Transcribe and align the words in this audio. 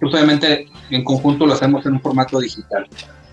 Justamente 0.02 0.68
en 0.90 1.02
conjunto 1.06 1.46
lo 1.46 1.54
hacemos 1.54 1.86
en 1.86 1.94
un 1.94 2.02
formato 2.02 2.42
digital. 2.42 2.86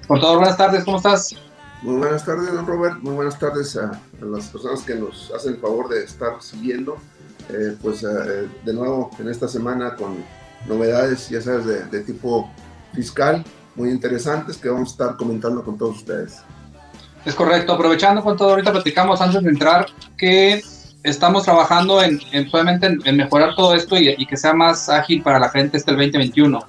Contador, 0.07 0.39
buenas 0.39 0.57
tardes, 0.57 0.85
¿cómo 0.85 0.99
estás? 0.99 1.35
Muy 1.83 1.97
buenas 1.97 2.25
tardes, 2.25 2.53
don 2.53 2.65
Robert. 2.65 2.99
Muy 3.03 3.15
buenas 3.15 3.41
tardes 3.41 3.77
a, 3.77 3.91
a 3.91 4.25
las 4.25 4.47
personas 4.51 4.83
que 4.83 4.95
nos 4.95 5.33
hacen 5.33 5.55
el 5.55 5.59
favor 5.59 5.89
de 5.89 6.05
estar 6.05 6.41
siguiendo. 6.41 6.97
Eh, 7.49 7.77
pues 7.83 8.05
eh, 8.05 8.49
de 8.65 8.73
nuevo 8.73 9.11
en 9.19 9.29
esta 9.29 9.49
semana 9.49 9.97
con 9.97 10.19
novedades, 10.67 11.29
ya 11.29 11.41
sabes, 11.41 11.91
de, 11.91 12.01
tipo 12.01 12.51
fiscal, 12.93 13.45
muy 13.77 13.91
interesantes 13.91 14.57
que 14.57 14.69
vamos 14.69 14.91
a 14.91 14.93
estar 14.93 15.17
comentando 15.17 15.63
con 15.65 15.79
todos 15.79 15.97
ustedes. 15.99 16.39
Es 17.25 17.35
correcto, 17.35 17.75
aprovechando 17.75 18.23
con 18.23 18.37
todo, 18.37 18.51
ahorita 18.51 18.73
platicamos 18.73 19.21
antes 19.21 19.43
de 19.43 19.51
entrar 19.51 19.87
que 20.17 20.63
estamos 21.03 21.45
trabajando 21.45 22.03
en, 22.03 22.21
en 22.33 22.49
en, 23.05 23.17
mejorar 23.17 23.55
todo 23.55 23.75
esto 23.75 23.97
y, 23.99 24.27
que 24.27 24.37
sea 24.37 24.55
más 24.55 24.89
ágil 24.89 25.23
para 25.23 25.39
la 25.39 25.49
gente 25.49 25.77
este 25.77 25.91
el 25.91 25.97
2021. 25.99 26.65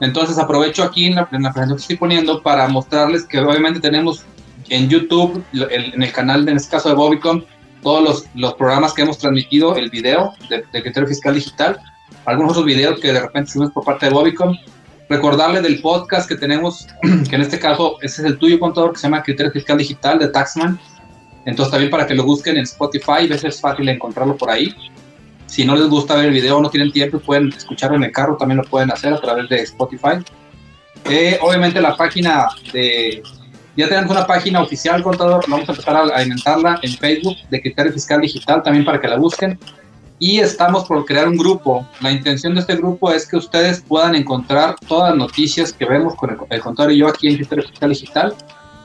Entonces 0.00 0.38
aprovecho 0.38 0.82
aquí 0.82 1.06
en 1.06 1.16
la, 1.16 1.28
en 1.30 1.42
la 1.42 1.52
presentación 1.52 1.76
que 1.76 1.82
estoy 1.82 1.96
poniendo 1.96 2.42
para 2.42 2.66
mostrarles 2.68 3.24
que 3.24 3.38
obviamente 3.38 3.80
tenemos 3.80 4.24
en 4.68 4.88
YouTube, 4.88 5.44
en 5.52 6.02
el 6.02 6.12
canal, 6.12 6.48
en 6.48 6.56
este 6.56 6.70
caso 6.70 6.88
de 6.88 6.94
Bobicom, 6.94 7.42
todos 7.82 8.02
los, 8.02 8.26
los 8.34 8.54
programas 8.54 8.94
que 8.94 9.02
hemos 9.02 9.18
transmitido, 9.18 9.76
el 9.76 9.90
video 9.90 10.32
de, 10.48 10.64
de 10.72 10.82
criterio 10.82 11.08
fiscal 11.08 11.34
digital, 11.34 11.78
algunos 12.24 12.52
otros 12.52 12.66
videos 12.66 13.00
que 13.00 13.12
de 13.12 13.20
repente 13.20 13.50
subimos 13.50 13.72
por 13.72 13.84
parte 13.84 14.06
de 14.06 14.12
Bobicom. 14.12 14.56
Recordarle 15.08 15.60
del 15.60 15.80
podcast 15.80 16.28
que 16.28 16.36
tenemos, 16.36 16.86
que 17.28 17.34
en 17.34 17.42
este 17.42 17.58
caso 17.58 17.96
ese 18.00 18.22
es 18.22 18.28
el 18.28 18.38
tuyo, 18.38 18.58
contador, 18.58 18.92
que 18.92 18.98
se 18.98 19.02
llama 19.04 19.22
Criterio 19.22 19.52
Fiscal 19.52 19.78
Digital 19.78 20.18
de 20.18 20.28
Taxman. 20.28 20.78
Entonces 21.44 21.70
también 21.70 21.90
para 21.90 22.06
que 22.06 22.14
lo 22.14 22.24
busquen 22.24 22.56
en 22.56 22.62
Spotify, 22.62 23.12
a 23.12 23.28
veces 23.28 23.44
es 23.44 23.60
fácil 23.60 23.88
encontrarlo 23.88 24.36
por 24.36 24.50
ahí. 24.50 24.74
Si 25.46 25.64
no 25.64 25.74
les 25.74 25.88
gusta 25.88 26.14
ver 26.14 26.26
el 26.26 26.32
video 26.32 26.56
o 26.56 26.62
no 26.62 26.70
tienen 26.70 26.92
tiempo, 26.92 27.18
pueden 27.18 27.48
escucharlo 27.48 27.96
en 27.96 28.04
el 28.04 28.12
carro, 28.12 28.36
también 28.36 28.58
lo 28.58 28.64
pueden 28.64 28.90
hacer 28.90 29.12
a 29.12 29.20
través 29.20 29.48
de 29.48 29.56
Spotify. 29.56 30.24
Eh, 31.04 31.38
obviamente 31.42 31.80
la 31.80 31.96
página 31.96 32.46
de... 32.72 33.22
Ya 33.76 33.88
tenemos 33.88 34.10
una 34.10 34.26
página 34.26 34.60
oficial, 34.60 35.02
contador, 35.02 35.44
vamos 35.48 35.68
a 35.68 35.72
empezar 35.72 35.96
a 35.96 36.02
alimentarla 36.14 36.78
en 36.82 36.92
Facebook 36.92 37.36
de 37.50 37.60
Criterio 37.60 37.92
Fiscal 37.92 38.20
Digital, 38.20 38.62
también 38.62 38.84
para 38.84 39.00
que 39.00 39.08
la 39.08 39.16
busquen 39.16 39.58
y 40.22 40.38
estamos 40.38 40.84
por 40.84 41.04
crear 41.04 41.26
un 41.26 41.36
grupo. 41.36 41.84
La 42.00 42.12
intención 42.12 42.54
de 42.54 42.60
este 42.60 42.76
grupo 42.76 43.10
es 43.10 43.26
que 43.26 43.36
ustedes 43.36 43.80
puedan 43.80 44.14
encontrar 44.14 44.76
todas 44.86 45.10
las 45.10 45.18
noticias 45.18 45.72
que 45.72 45.84
vemos 45.84 46.14
con 46.14 46.38
el, 46.48 46.60
contador 46.60 46.92
y 46.92 46.98
yo 46.98 47.08
aquí 47.08 47.26
en 47.26 47.38
Criterio 47.38 47.64
Fiscal 47.64 47.88
Digital 47.88 48.34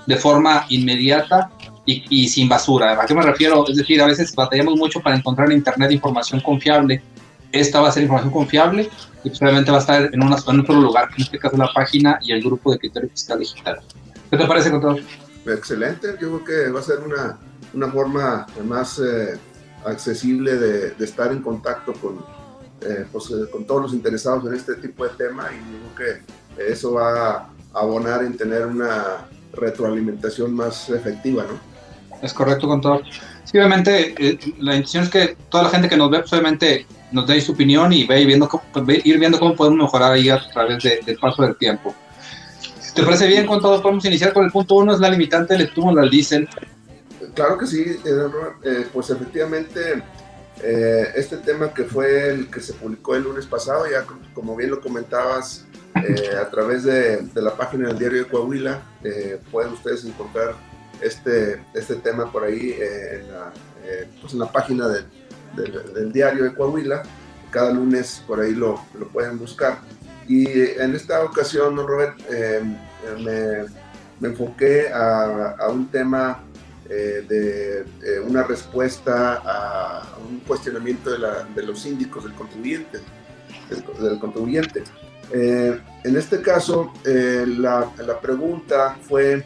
de 0.08 0.16
forma 0.16 0.66
inmediata 0.70 1.52
y, 1.86 2.28
sin 2.28 2.50
basura. 2.50 3.00
¿A 3.00 3.06
qué 3.06 3.14
me 3.14 3.22
refiero? 3.22 3.64
Es 3.68 3.78
decir, 3.78 4.02
a 4.02 4.08
veces 4.08 4.34
batallamos 4.34 4.78
mucho 4.78 5.00
para 5.00 5.16
encontrar 5.16 5.52
en 5.52 5.58
Internet 5.58 5.92
información 5.92 6.42
confiable. 6.42 7.03
Esta 7.52 7.81
va 7.81 7.90
a 7.90 7.92
ser 7.92 8.02
información 8.02 8.34
confiable 8.34 8.90
y 9.24 9.30
probablemente 9.30 9.69
va 9.69 9.78
a 9.78 9.81
estar 9.81 10.09
en, 10.12 10.24
una, 10.24 10.38
en 10.38 10.59
un 10.59 10.66
solo 10.66 10.81
lugar, 10.81 11.09
en 11.16 11.22
este 11.22 11.38
caso 11.38 11.56
la 11.56 11.72
página 11.72 12.18
y 12.24 12.31
el 12.31 12.42
grupo 12.42 12.72
de 12.72 12.80
Criterio 12.80 13.09
Fiscal 13.09 13.38
Digital. 13.38 13.80
¿Qué 14.31 14.38
te 14.38 14.46
parece, 14.48 14.72
contador? 14.72 15.02
Excelente, 15.46 16.16
yo 16.19 16.42
creo 16.42 16.44
que 16.44 16.72
va 16.72 16.80
a 16.80 16.84
ser 16.84 16.98
una, 17.02 17.38
una 17.75 17.92
forma 17.92 18.48
más 18.66 18.98
eh, 18.98 19.38
accesible 19.86 20.56
de, 20.56 21.04
estar 21.04 21.32
en 21.32 21.42
contacto 21.42 21.94
con, 21.94 22.18
eh, 22.82 23.06
pues, 23.12 23.26
eh, 23.32 23.50
con 23.52 23.66
todos 23.66 23.84
los 23.84 23.94
interesados 23.94 24.46
en 24.46 24.54
este 24.54 24.76
tipo 24.76 25.04
de 25.04 25.12
tema 25.12 25.50
y 25.52 25.74
digo 25.74 25.96
que 25.96 26.72
eso 26.72 26.94
va 26.94 27.36
a 27.36 27.50
abonar 27.74 28.24
en 28.24 28.36
tener 28.36 28.66
una 28.66 29.28
retroalimentación 29.54 30.54
más 30.54 30.90
efectiva, 30.90 31.44
¿no? 31.44 31.78
Es 32.22 32.34
correcto, 32.34 32.68
contador. 32.68 33.04
Sí, 33.44 33.58
obviamente, 33.58 34.16
eh, 34.18 34.40
la 34.60 34.76
intención 34.76 35.04
es 35.04 35.10
que 35.10 35.38
toda 35.50 35.64
la 35.64 35.70
gente 35.70 35.88
que 35.88 35.98
nos 35.98 36.10
ve, 36.10 36.20
pues, 36.20 36.34
obviamente, 36.34 36.86
nos 37.12 37.28
dé 37.28 37.40
su 37.40 37.54
opinión 37.54 37.94
y 37.94 38.06
ve, 38.06 38.26
viendo 38.26 38.50
cómo, 38.50 38.64
ir 38.92 39.20
viendo 39.20 39.40
cómo 39.40 39.56
podemos 39.56 39.80
mejorar 39.80 40.14
ahí 40.14 40.30
a 40.30 40.40
través 40.52 40.84
del 40.84 41.18
paso 41.18 41.44
del 41.44 41.56
tiempo. 41.58 41.94
¿Te 42.94 43.04
parece 43.04 43.28
bien, 43.28 43.46
contador? 43.46 43.82
Podemos 43.82 44.04
iniciar 44.06 44.34
con 44.34 44.46
el 44.46 44.52
punto 44.52 44.76
uno, 44.76 44.94
es 44.94 45.00
la 45.00 45.10
limitante 45.10 45.54
del 45.54 45.68
estímulo 45.68 46.02
al 46.02 46.10
diésel. 46.10 46.50
Claro 47.38 47.56
que 47.56 47.68
sí, 47.68 48.02
eh, 48.64 48.88
pues 48.92 49.12
efectivamente 49.12 50.02
eh, 50.64 51.12
este 51.16 51.38
tema 51.38 51.72
que 51.72 51.84
fue 51.84 52.31
el 52.31 52.50
que 52.50 52.59
se 52.59 52.74
publicó 52.74 53.16
el 53.16 53.25
lunes 53.25 53.46
pasado, 53.46 53.86
ya 53.88 54.08
como 54.34 54.56
bien 54.56 54.72
lo 54.72 54.81
comentabas 54.81 55.64
eh, 55.94 56.36
a 56.36 56.50
través 56.50 56.86
de, 56.86 57.30
la 57.36 57.56
página 57.56 57.90
del 57.90 58.00
diario 58.00 58.24
de 58.24 58.28
Coahuila, 58.28 58.81
pueden 59.52 59.74
ustedes 59.74 60.03
encontrar 60.06 60.56
este, 61.00 61.62
este 61.75 61.98
tema 61.98 62.31
por 62.31 62.44
ahí 62.44 62.75
en 62.81 63.31
la, 63.31 63.54
pues 64.19 64.34
en 64.34 64.40
la 64.40 64.52
página 64.52 64.88
del 64.88 66.12
diario 66.12 66.44
de 66.44 66.56
Coahuila. 66.56 67.04
Cada 67.52 67.72
lunes 67.72 68.24
por 68.25 68.40
ahí 68.40 68.56
lo, 68.56 68.84
lo 68.98 69.09
pueden 69.09 69.38
buscar. 69.38 69.78
Y 70.28 70.50
en 70.50 70.96
esta 70.96 71.24
ocasión, 71.24 71.78
Robert, 71.78 72.18
me, 73.24 73.66
me, 74.19 74.28
enfoqué 74.28 74.90
a, 74.92 75.52
a 75.59 75.69
un 75.69 75.88
tema 75.92 76.44
eh, 76.90 77.25
de 77.28 77.80
eh, 77.81 78.20
una 78.25 78.44
respuesta 78.44 79.42
a, 79.44 80.18
un 80.30 80.40
cuestionamiento 80.40 81.09
de, 81.12 81.64
los 81.64 81.81
síndicos 81.81 82.24
del 82.24 82.34
contribuyente. 82.34 83.00
Del, 84.00 84.20
contribuyente. 84.20 84.84
Eh, 85.34 85.81
en 86.06 86.16
este 86.16 86.42
caso, 86.42 86.94
la, 87.03 87.92
la, 87.98 88.22
pregunta 88.22 88.98
fue, 89.02 89.46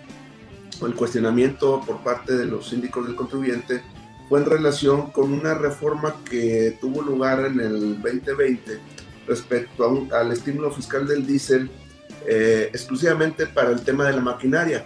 o 0.80 0.86
el 0.86 0.94
cuestionamiento 0.94 1.82
por 1.82 2.04
parte 2.04 2.38
de 2.38 2.46
los 2.46 2.70
síndicos 2.70 3.08
del 3.08 3.16
contribuyente, 3.16 3.82
fue 4.30 4.40
en 4.40 4.46
relación 4.46 5.12
con 5.12 5.34
una 5.34 5.56
reforma 5.56 6.16
que 6.30 6.78
tuvo 6.80 7.02
lugar 7.02 7.46
en 7.46 7.60
el 7.60 8.02
2020 8.02 8.80
respecto 9.28 10.08
al 10.12 10.32
estímulo 10.32 10.72
fiscal 10.72 11.08
del 11.08 11.26
diésel 11.26 11.72
exclusivamente 12.28 13.48
para 13.48 13.72
el 13.72 13.82
tema 13.82 14.06
de 14.06 14.14
la 14.14 14.22
maquinaria. 14.22 14.86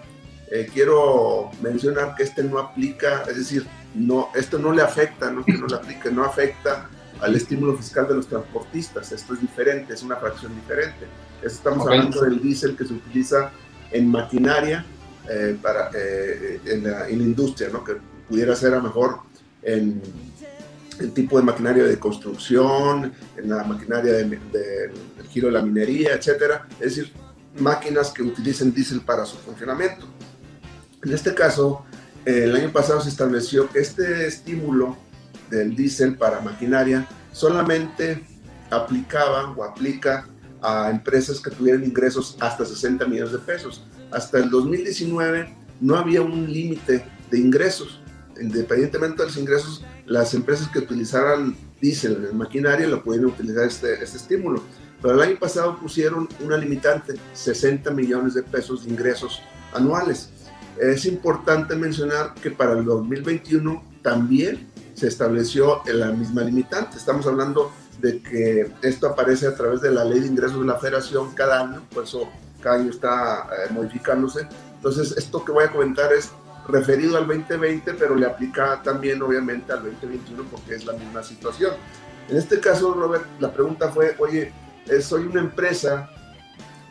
Eh, 0.52 0.70
quiero 0.72 1.52
mencionar 1.62 2.16
que 2.16 2.24
este 2.24 2.44
no 2.44 2.60
aplica, 2.60 3.24
es 3.24 3.38
decir, 3.38 3.66
no, 3.96 4.30
esto 4.36 4.60
no 4.60 4.72
le 4.72 4.82
afecta, 4.82 5.32
no 5.32 5.44
que 5.44 5.54
no 5.54 5.68
le 5.68 5.76
aplique, 5.76 6.12
no 6.12 6.24
afecta 6.24 6.90
al 7.20 7.36
estímulo 7.36 7.76
fiscal 7.76 8.08
de 8.08 8.16
los 8.16 8.28
transportistas. 8.28 9.12
Esto 9.12 9.34
es 9.34 9.42
diferente, 9.42 9.94
es 9.94 10.04
una 10.04 10.18
fracción 10.18 10.54
diferente. 10.54 11.08
Estamos 11.42 11.88
hablando 11.88 12.22
del 12.22 12.42
diésel 12.42 12.76
que 12.76 12.86
se 12.86 12.94
utiliza 12.94 13.52
en 13.92 14.10
maquinaria 14.10 14.86
eh, 15.30 15.58
para, 15.62 15.90
eh, 15.96 16.60
en, 16.66 16.84
la, 16.84 17.10
industria, 17.10 17.70
¿no? 17.72 17.84
que 17.84 17.94
pudiera 18.28 18.56
ser 18.56 18.74
a 18.74 18.78
lo 18.78 18.84
mejor 18.84 19.20
en 19.64 20.02
el 21.00 21.12
tipo 21.14 21.38
de 21.38 21.44
maquinaria 21.44 21.84
de 21.84 21.98
construcción, 21.98 23.12
en 23.36 23.50
la 23.50 23.64
maquinaria 23.64 24.14
del 24.14 24.30
de, 24.30 24.92
giro 25.30 25.48
de 25.48 25.54
la 25.54 25.62
minería, 25.62 26.14
etcétera. 26.14 26.68
Es 26.80 26.96
decir, 26.96 27.12
máquinas 27.60 28.12
que 28.12 28.22
utilicen 28.22 28.74
diésel 28.74 29.02
para 29.02 29.26
su 29.26 29.38
funcionamiento. 29.38 30.06
En 31.06 31.14
este 31.14 31.36
caso, 31.36 31.86
el 32.26 32.56
año 32.56 32.72
pasado 32.72 33.00
se 33.00 33.10
estableció 33.10 33.70
que 33.70 33.80
este 33.80 34.26
estímulo 34.26 34.98
del 35.52 35.76
diésel 35.76 36.18
para 36.18 36.42
maquinaria 36.42 37.08
solamente 37.32 38.26
aplicaba 38.72 39.52
o 39.52 39.64
aplica 39.64 40.28
a 40.64 40.90
empresas 40.90 41.40
que 41.40 41.52
tuvieran 41.52 41.84
ingresos 41.84 42.36
hasta 42.40 42.66
60 42.66 43.06
millones 43.06 43.34
de 43.34 43.38
pesos. 43.38 43.86
Hasta 44.10 44.40
el 44.40 44.50
2019 44.50 45.56
no 45.80 45.96
había 45.96 46.24
un 46.24 46.52
límite 46.52 47.06
de 47.30 47.38
ingresos. 47.38 48.02
Independientemente 48.42 49.22
de 49.22 49.28
los 49.28 49.38
ingresos, 49.38 49.86
las 50.08 50.34
empresas 50.34 50.68
que 50.70 50.80
utilizaran 50.80 51.56
diésel 51.80 52.30
en 52.32 52.36
maquinaria 52.36 52.88
lo 52.88 53.04
pudieran 53.04 53.28
utilizar 53.28 53.66
este, 53.66 54.04
este 54.04 54.18
estímulo. 54.18 54.64
Pero 55.04 55.14
el 55.14 55.22
año 55.22 55.38
pasado 55.38 55.80
pusieron 55.80 56.28
una 56.44 56.58
limitante, 56.58 57.14
60 57.34 57.92
millones 57.92 58.34
de 58.34 58.42
pesos 58.42 58.86
de 58.86 58.90
ingresos 58.90 59.44
anuales. 59.72 60.32
Es 60.80 61.06
importante 61.06 61.76
mencionar 61.76 62.34
que 62.36 62.52
para 62.52 62.74
el 62.74 62.84
2021 62.84 63.84
también 64.02 64.68
se 64.94 65.08
estableció 65.08 65.82
la 65.86 66.12
misma 66.12 66.44
limitante. 66.44 66.98
Estamos 66.98 67.26
hablando 67.28 67.72
de 68.00 68.22
que 68.22 68.72
esto 68.82 69.08
aparece 69.08 69.48
a 69.48 69.56
través 69.56 69.82
de 69.82 69.92
la 69.92 70.04
ley 70.04 70.20
de 70.20 70.28
ingresos 70.28 70.60
de 70.60 70.66
la 70.66 70.78
federación 70.78 71.34
cada 71.34 71.62
año, 71.62 71.82
por 71.94 72.04
eso 72.04 72.30
cada 72.62 72.76
año 72.76 72.90
está 72.90 73.44
eh, 73.44 73.74
modificándose. 73.74 74.48
Entonces, 74.76 75.16
esto 75.18 75.46
que 75.46 75.52
voy 75.52 75.64
a 75.64 75.72
comentar 75.72 76.12
es 76.12 76.32
referido 76.68 77.18
al 77.18 77.28
2020, 77.28 77.94
pero 77.94 78.16
le 78.16 78.26
aplica 78.26 78.82
también 78.84 79.22
obviamente 79.22 79.72
al 79.72 79.84
2021 79.84 80.44
porque 80.52 80.76
es 80.76 80.86
la 80.86 80.94
misma 80.94 81.24
situación. 81.24 81.74
En 82.28 82.38
este 82.38 82.60
caso, 82.60 82.94
Robert, 82.94 83.26
la 83.40 83.54
pregunta 83.54 83.90
fue, 83.90 84.16
oye, 84.20 84.52
eh, 84.88 85.02
soy 85.02 85.26
una 85.26 85.42
empresa 85.42 86.10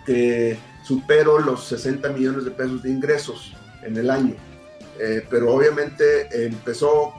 que 0.06 0.58
supero 0.84 1.38
los 1.38 1.64
60 1.66 2.08
millones 2.10 2.44
de 2.44 2.50
pesos 2.50 2.82
de 2.82 2.90
ingresos 2.90 3.54
en 3.84 3.96
el 3.96 4.10
año, 4.10 4.34
eh, 4.98 5.24
pero 5.28 5.52
obviamente 5.54 6.46
empezó 6.46 7.14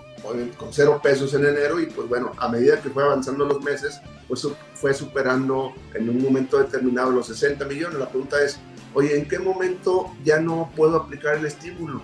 con 0.57 0.73
cero 0.73 0.99
pesos 1.03 1.33
en 1.33 1.45
enero 1.45 1.79
y 1.79 1.85
pues 1.85 2.09
bueno, 2.09 2.31
a 2.37 2.47
medida 2.49 2.81
que 2.81 2.89
fue 2.89 3.03
avanzando 3.03 3.45
los 3.45 3.61
meses, 3.61 4.01
pues 4.27 4.47
fue 4.73 4.93
superando 4.93 5.73
en 5.93 6.09
un 6.09 6.21
momento 6.21 6.57
determinado 6.57 7.11
los 7.11 7.27
60 7.27 7.65
millones. 7.65 7.99
La 7.99 8.09
pregunta 8.09 8.41
es, 8.41 8.59
oye, 8.93 9.17
¿en 9.17 9.27
qué 9.27 9.39
momento 9.39 10.11
ya 10.23 10.39
no 10.39 10.71
puedo 10.75 10.97
aplicar 10.97 11.35
el 11.35 11.45
estímulo? 11.45 12.01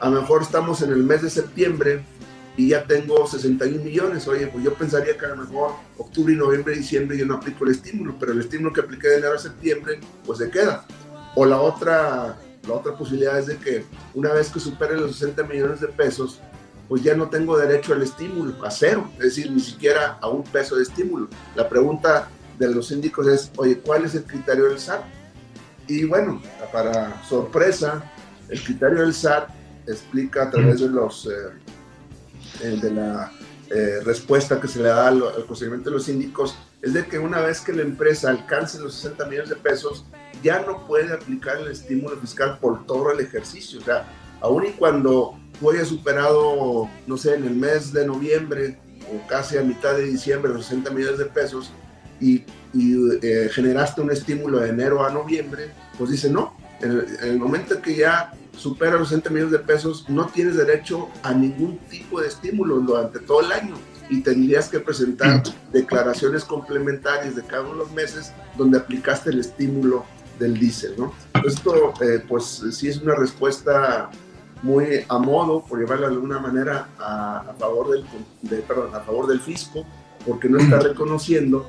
A 0.00 0.08
lo 0.08 0.20
mejor 0.20 0.42
estamos 0.42 0.82
en 0.82 0.90
el 0.90 1.04
mes 1.04 1.22
de 1.22 1.30
septiembre 1.30 2.02
y 2.56 2.70
ya 2.70 2.84
tengo 2.84 3.26
61 3.26 3.84
millones. 3.84 4.26
Oye, 4.26 4.46
pues 4.48 4.64
yo 4.64 4.74
pensaría 4.74 5.16
que 5.16 5.26
a 5.26 5.30
lo 5.30 5.36
mejor 5.36 5.72
octubre, 5.98 6.34
noviembre, 6.34 6.74
diciembre 6.74 7.16
yo 7.16 7.26
no 7.26 7.36
aplico 7.36 7.64
el 7.64 7.72
estímulo, 7.72 8.16
pero 8.18 8.32
el 8.32 8.40
estímulo 8.40 8.72
que 8.72 8.80
apliqué 8.80 9.08
de 9.08 9.18
enero 9.18 9.34
a 9.34 9.38
septiembre, 9.38 10.00
pues 10.26 10.38
se 10.38 10.50
queda. 10.50 10.84
O 11.36 11.44
la 11.44 11.60
otra, 11.60 12.36
la 12.66 12.74
otra 12.74 12.96
posibilidad 12.96 13.38
es 13.38 13.46
de 13.46 13.56
que 13.56 13.84
una 14.14 14.32
vez 14.32 14.50
que 14.50 14.60
supere 14.60 14.96
los 14.96 15.16
60 15.16 15.44
millones 15.44 15.80
de 15.80 15.88
pesos, 15.88 16.40
pues 16.88 17.02
ya 17.02 17.14
no 17.14 17.28
tengo 17.28 17.56
derecho 17.56 17.92
al 17.92 18.02
estímulo, 18.02 18.64
a 18.64 18.70
cero, 18.70 19.08
es 19.14 19.24
decir, 19.24 19.50
ni 19.50 19.60
siquiera 19.60 20.18
a 20.20 20.28
un 20.28 20.42
peso 20.42 20.76
de 20.76 20.82
estímulo. 20.82 21.28
La 21.54 21.68
pregunta 21.68 22.28
de 22.58 22.68
los 22.68 22.88
síndicos 22.88 23.26
es, 23.28 23.50
oye, 23.56 23.78
¿cuál 23.78 24.04
es 24.04 24.14
el 24.14 24.24
criterio 24.24 24.66
del 24.66 24.78
SAT? 24.78 25.02
Y 25.86 26.04
bueno, 26.04 26.42
para 26.72 27.22
sorpresa, 27.24 28.02
el 28.48 28.62
criterio 28.62 29.00
del 29.02 29.14
SAT 29.14 29.50
explica 29.86 30.44
a 30.44 30.50
través 30.50 30.80
de 30.80 30.88
los 30.88 31.26
eh, 31.26 31.30
eh, 32.62 32.78
de 32.80 32.90
la 32.90 33.32
eh, 33.70 34.00
respuesta 34.04 34.60
que 34.60 34.68
se 34.68 34.80
le 34.80 34.88
da 34.88 35.08
al, 35.08 35.22
al, 35.22 35.44
procedimiento 35.44 35.90
de 35.90 35.96
los 35.96 36.04
síndicos 36.04 36.56
es 36.82 36.92
de 36.92 37.06
que 37.06 37.18
una 37.18 37.40
vez 37.40 37.60
que 37.60 37.72
la 37.72 37.82
empresa 37.82 38.30
alcance 38.30 38.80
los 38.80 38.94
60 38.94 39.26
millones 39.26 39.50
de 39.50 39.56
pesos 39.56 40.04
ya 40.42 40.60
no 40.60 40.86
puede 40.86 41.12
aplicar 41.12 41.58
el 41.58 41.70
estímulo 41.70 42.16
fiscal 42.16 42.58
por 42.58 42.86
todo 42.86 43.12
el 43.12 43.20
ejercicio 43.20 43.80
o 43.80 43.82
sea 43.82 44.06
aun 44.40 44.66
y 44.66 44.70
cuando 44.70 45.38
tú 45.58 45.70
hayas 45.70 45.88
superado, 45.88 46.88
no 47.06 47.16
sé, 47.16 47.34
en 47.34 47.44
el 47.44 47.54
mes 47.54 47.92
de 47.92 48.06
noviembre 48.06 48.78
o 49.12 49.26
casi 49.28 49.58
a 49.58 49.62
mitad 49.62 49.94
de 49.94 50.04
diciembre 50.04 50.52
los 50.52 50.66
60 50.66 50.90
millones 50.90 51.18
de 51.18 51.26
pesos 51.26 51.72
y, 52.20 52.44
eh, 53.22 53.48
generaste 53.52 54.00
un 54.00 54.10
estímulo 54.10 54.60
de 54.60 54.68
enero 54.68 55.04
a 55.04 55.10
noviembre, 55.10 55.70
pues 55.98 56.10
dice, 56.10 56.30
no, 56.30 56.56
en 56.80 57.04
el, 57.22 57.38
momento 57.38 57.74
en 57.74 57.82
que 57.82 57.96
ya 57.96 58.32
supera 58.56 58.96
los 58.96 59.08
60 59.08 59.30
millones 59.30 59.52
de 59.52 59.58
pesos, 59.58 60.06
no 60.08 60.26
tienes 60.26 60.56
derecho 60.56 61.08
a 61.22 61.34
ningún 61.34 61.78
tipo 61.90 62.20
de 62.20 62.28
estímulo 62.28 62.76
durante 62.76 63.18
todo 63.18 63.40
el 63.40 63.52
año 63.52 63.74
y 64.08 64.20
tendrías 64.22 64.68
que 64.68 64.80
presentar 64.80 65.42
declaraciones 65.72 66.44
complementarias 66.44 67.36
de 67.36 67.42
cada 67.42 67.62
uno 67.62 67.72
de 67.72 67.78
los 67.78 67.92
meses 67.92 68.32
donde 68.56 68.78
aplicaste 68.78 69.30
el 69.30 69.40
estímulo 69.40 70.04
del 70.40 70.58
diésel, 70.58 70.94
¿no? 70.98 71.12
Esto, 71.46 71.94
eh, 72.00 72.24
pues 72.26 72.64
sí 72.72 72.88
es 72.88 73.00
una 73.00 73.14
respuesta 73.14 74.10
muy 74.62 75.04
a 75.08 75.18
modo, 75.18 75.64
por 75.64 75.78
llevarlo 75.78 76.08
de 76.08 76.14
alguna 76.14 76.38
manera, 76.38 76.88
a, 76.98 77.54
favor, 77.58 77.90
del, 77.90 78.62
perdón, 78.62 78.94
a 78.94 79.00
favor 79.00 79.26
del 79.26 79.40
fisco, 79.40 79.86
porque 80.26 80.48
no 80.48 80.58
está 80.58 80.80
reconociendo 80.80 81.68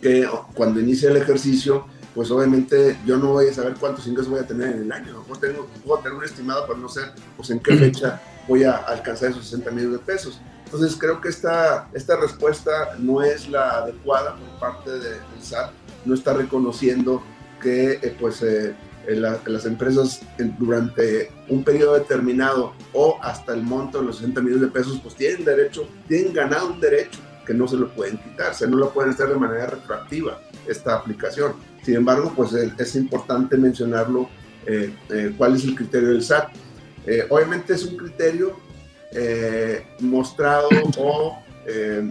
que 0.00 0.28
cuando 0.54 0.80
inicia 0.80 1.10
el 1.10 1.16
ejercicio, 1.16 1.86
pues 2.14 2.30
obviamente 2.30 2.96
yo 3.04 3.16
no 3.16 3.32
voy 3.32 3.48
a 3.48 3.54
saber 3.54 3.74
cuántos 3.74 4.06
ingresos 4.06 4.30
voy 4.30 4.40
a 4.40 4.46
tener 4.46 4.74
en 4.76 4.82
el 4.82 4.92
año. 4.92 5.16
A 5.16 5.18
mejor 5.20 5.38
tengo, 5.38 5.66
puedo 5.84 6.00
tener 6.00 6.16
un 6.16 6.24
estimado, 6.24 6.64
pero 6.66 6.78
no 6.78 6.88
sé 6.88 7.00
pues, 7.36 7.50
en 7.50 7.60
qué 7.60 7.76
fecha 7.76 8.20
voy 8.46 8.64
a 8.64 8.76
alcanzar 8.76 9.30
esos 9.30 9.44
60 9.44 9.70
millones 9.72 9.98
de 9.98 10.04
pesos. 10.04 10.40
Entonces 10.64 10.96
creo 10.98 11.20
que 11.20 11.28
esta, 11.28 11.88
esta 11.92 12.16
respuesta 12.16 12.96
no 12.98 13.22
es 13.22 13.48
la 13.48 13.78
adecuada 13.78 14.36
por 14.36 14.58
parte 14.58 14.90
del 14.90 15.20
SAT, 15.40 15.70
no 16.04 16.14
está 16.14 16.32
reconociendo 16.32 17.22
que 17.60 17.92
eh, 17.92 18.16
pues 18.18 18.42
eh, 18.42 18.74
las 19.08 19.66
empresas 19.66 20.22
durante 20.58 21.30
un 21.48 21.62
periodo 21.62 21.94
determinado 21.94 22.74
o 22.92 23.18
hasta 23.22 23.54
el 23.54 23.62
monto 23.62 24.00
de 24.00 24.06
los 24.06 24.16
60 24.16 24.40
millones 24.40 24.62
de 24.62 24.68
pesos, 24.68 25.00
pues 25.02 25.14
tienen 25.14 25.44
derecho, 25.44 25.88
tienen 26.08 26.32
ganado 26.32 26.72
un 26.72 26.80
derecho 26.80 27.20
que 27.46 27.54
no 27.54 27.66
se 27.68 27.76
lo 27.76 27.88
pueden 27.94 28.18
quitar, 28.18 28.54
se 28.54 28.66
no 28.66 28.76
lo 28.76 28.90
pueden 28.92 29.12
hacer 29.12 29.28
de 29.28 29.36
manera 29.36 29.66
retroactiva 29.66 30.40
esta 30.66 30.96
aplicación. 30.96 31.54
Sin 31.82 31.94
embargo, 31.94 32.32
pues 32.34 32.52
es 32.52 32.96
importante 32.96 33.56
mencionarlo, 33.56 34.28
eh, 34.66 34.92
eh, 35.08 35.32
cuál 35.38 35.54
es 35.54 35.64
el 35.64 35.76
criterio 35.76 36.08
del 36.08 36.22
SAT. 36.22 36.48
Eh, 37.06 37.24
obviamente 37.30 37.74
es 37.74 37.84
un 37.84 37.96
criterio 37.96 38.58
mostrado 40.00 40.68
o 40.98 41.38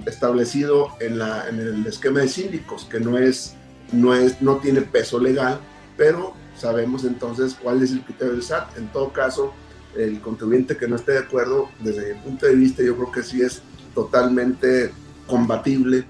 establecido 0.08 0.90
en, 1.00 1.20
la, 1.20 1.48
en 1.48 1.60
el 1.60 1.86
esquema 1.86 2.22
de 2.22 2.30
síndicos, 2.30 2.86
que 2.86 3.00
no 3.00 3.18
es, 3.18 3.54
no 3.92 4.14
es, 4.14 4.42
no 4.42 4.58
tiene 4.58 4.82
peso 4.82 5.20
legal, 5.20 5.60
pero 5.98 6.34
sabemos 6.58 7.04
entonces 7.04 7.56
cuál 7.62 7.82
es 7.84 7.92
el 7.92 8.02
criterio 8.02 8.34
del 8.34 8.44
SAT. 8.44 8.78
En 8.78 8.88
todo 8.92 9.12
caso, 9.12 9.54
el 9.96 10.20
contribuyente 10.22 10.78
que 10.78 10.88
no 10.88 10.96
esté 10.96 11.14
de 11.14 11.20
acuerdo, 11.20 11.70
desde 11.80 12.14
mi 12.14 12.20
punto 12.22 12.46
de 12.46 12.56
vista, 12.56 12.84
yo 12.84 12.96
creo 12.96 13.12
que 13.12 13.24
sí 13.24 13.42
es 13.42 13.62
totalmente 13.94 14.92
combatible 15.28 16.06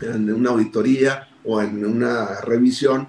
en 0.00 0.32
una 0.32 0.50
auditoría 0.50 1.28
o 1.44 1.60
en 1.60 1.84
una 1.84 2.40
revisión 2.40 3.08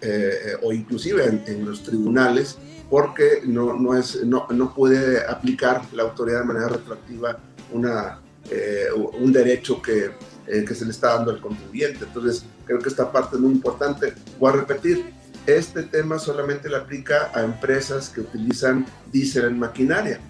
eh, 0.00 0.56
o 0.62 0.72
inclusive 0.72 1.42
en, 1.46 1.64
los 1.64 1.82
tribunales 1.82 2.58
porque 2.90 3.42
no, 3.46 3.74
no, 3.74 3.96
es, 3.96 4.22
no, 4.24 4.46
no, 4.50 4.74
puede 4.74 5.24
aplicar 5.24 5.82
la 5.94 6.02
autoridad 6.02 6.40
de 6.40 6.44
manera 6.44 6.68
retroactiva 6.68 7.38
una, 7.72 8.20
eh, 8.50 8.86
un 8.94 9.32
derecho 9.32 9.80
que, 9.80 10.10
eh, 10.46 10.64
que 10.64 10.74
se 10.74 10.84
le 10.84 10.90
está 10.90 11.14
dando 11.14 11.30
al 11.30 11.40
contribuyente. 11.40 12.04
Entonces, 12.04 12.44
creo 12.66 12.78
que 12.78 12.88
esta 12.88 13.10
parte 13.10 13.36
es 13.36 13.42
muy 13.42 13.52
importante. 13.52 14.14
Voy 14.38 14.50
a 14.52 14.56
repetir, 14.56 15.12
este 15.46 15.82
tema 15.82 16.18
solamente 16.18 16.68
le 16.68 16.76
aplica 16.76 17.30
a 17.34 17.42
empresas 17.42 18.08
que 18.08 18.20
utilizan 18.20 18.86
diésel 19.12 19.46
en 19.46 19.58
maquinaria. 19.58 20.20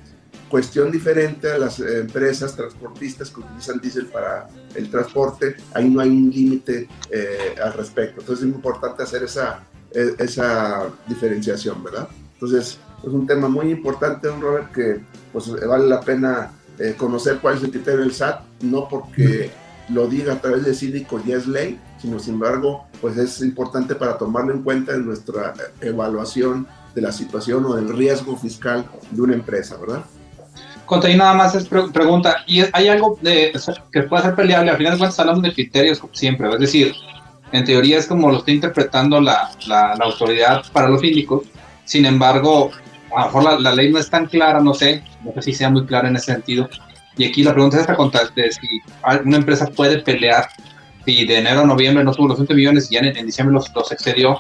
Cuestión 0.49 0.91
diferente 0.91 1.51
a 1.51 1.59
las 1.59 1.81
empresas 1.81 2.55
transportistas 2.55 3.31
que 3.31 3.41
utilizan 3.41 3.81
diésel 3.81 4.07
para 4.07 4.49
el 4.75 4.91
transporte, 4.91 5.57
ahí 5.73 5.89
no 5.89 6.01
hay 6.01 6.11
un 6.11 6.31
límite 6.31 6.89
eh, 7.11 7.55
al 7.63 7.73
respecto. 7.73 8.21
Entonces 8.21 8.47
es 8.47 8.55
importante 8.55 9.03
hacer 9.03 9.23
esa, 9.25 9.65
e, 9.91 10.15
esa 10.19 10.89
diferenciación, 11.09 11.83
¿verdad? 11.83 12.09
Entonces 12.35 12.79
es 13.03 13.09
un 13.09 13.27
tema 13.27 13.49
muy 13.49 13.71
importante, 13.71 14.29
don 14.29 14.41
Robert, 14.41 14.73
que 14.73 15.01
pues, 15.33 15.51
vale 15.67 15.87
la 15.87 16.01
pena 16.01 16.53
eh, 16.79 16.95
conocer 16.97 17.39
cuál 17.39 17.57
es 17.57 17.63
el 17.63 17.71
criterio 17.71 18.01
del 18.01 18.13
SAT, 18.13 18.43
no 18.63 18.89
porque 18.89 19.51
lo 19.89 20.09
diga 20.09 20.35
a 20.35 20.41
través 20.41 20.65
de 20.65 20.75
síndico 20.75 21.21
y 21.25 21.33
es 21.33 21.47
ley, 21.47 21.79
sino 21.99 22.19
sin 22.19 22.35
embargo, 22.35 22.87
pues 23.01 23.17
es 23.17 23.41
importante 23.41 23.95
para 23.95 24.17
tomarlo 24.17 24.53
en 24.53 24.63
cuenta 24.63 24.95
en 24.95 25.07
nuestra 25.07 25.55
evaluación 25.81 26.67
de 26.95 27.03
la 27.03 27.13
situación 27.13 27.65
o 27.65 27.75
del 27.75 27.89
riesgo 27.89 28.37
fiscal 28.37 28.87
de 29.11 29.23
una 29.23 29.35
empresa, 29.35 29.77
¿verdad? 29.77 30.05
Contra 30.87 31.09
ahí 31.09 31.17
nada 31.17 31.35
más 31.35 31.55
es 31.55 31.67
pregunta, 31.67 32.45
¿y 32.47 32.63
hay 32.73 32.89
algo 32.89 33.19
de, 33.23 33.53
que 33.91 34.03
pueda 34.03 34.23
ser 34.23 34.35
peleable? 34.35 34.71
Al 34.71 34.77
final 34.77 34.93
de 34.93 34.99
cuentas 34.99 35.19
hablamos 35.19 35.43
de 35.43 35.53
criterios 35.53 36.01
siempre, 36.13 36.49
es 36.53 36.61
decir, 36.61 36.95
en 37.53 37.65
teoría 37.65 37.99
es 37.99 38.07
como 38.07 38.31
lo 38.31 38.39
está 38.39 38.51
interpretando 38.51 39.21
la, 39.21 39.51
la, 39.67 39.93
autoridad 39.95 40.63
para 40.73 40.89
los 40.89 41.01
síndicos, 41.01 41.47
sin 41.85 42.05
embargo, 42.05 42.71
a 43.17 43.21
lo 43.21 43.27
mejor 43.27 43.45
la, 43.45 43.59
la, 43.61 43.75
ley 43.75 43.91
no 43.91 43.99
es 43.99 44.11
tan 44.11 44.27
clara, 44.27 44.61
no 44.61 44.75
sé, 44.75 45.03
no 45.25 45.33
sé 45.33 45.43
si 45.43 45.55
sea 45.55 45.71
muy 45.71 45.87
clara 45.87 46.09
en 46.09 46.17
ese 46.17 46.33
sentido, 46.33 46.69
y 47.17 47.25
aquí 47.25 47.43
la 47.43 47.53
pregunta 47.53 47.77
es 47.77 47.87
esta, 47.89 48.33
de 48.35 48.53
si 48.53 48.83
una 49.25 49.37
empresa 49.37 49.67
puede 49.67 49.99
pelear 49.99 50.49
si 51.05 51.27
de 51.27 51.39
enero 51.39 51.61
a 51.61 51.67
noviembre 51.67 52.03
no 52.03 52.13
tuvo 52.13 52.29
los 52.29 52.39
20 52.39 52.55
millones 52.55 52.91
y 52.91 52.95
ya 52.95 53.01
en, 53.01 53.27
diciembre 53.27 53.55
los, 53.55 53.71
los, 53.75 53.93
excedió, 53.93 54.39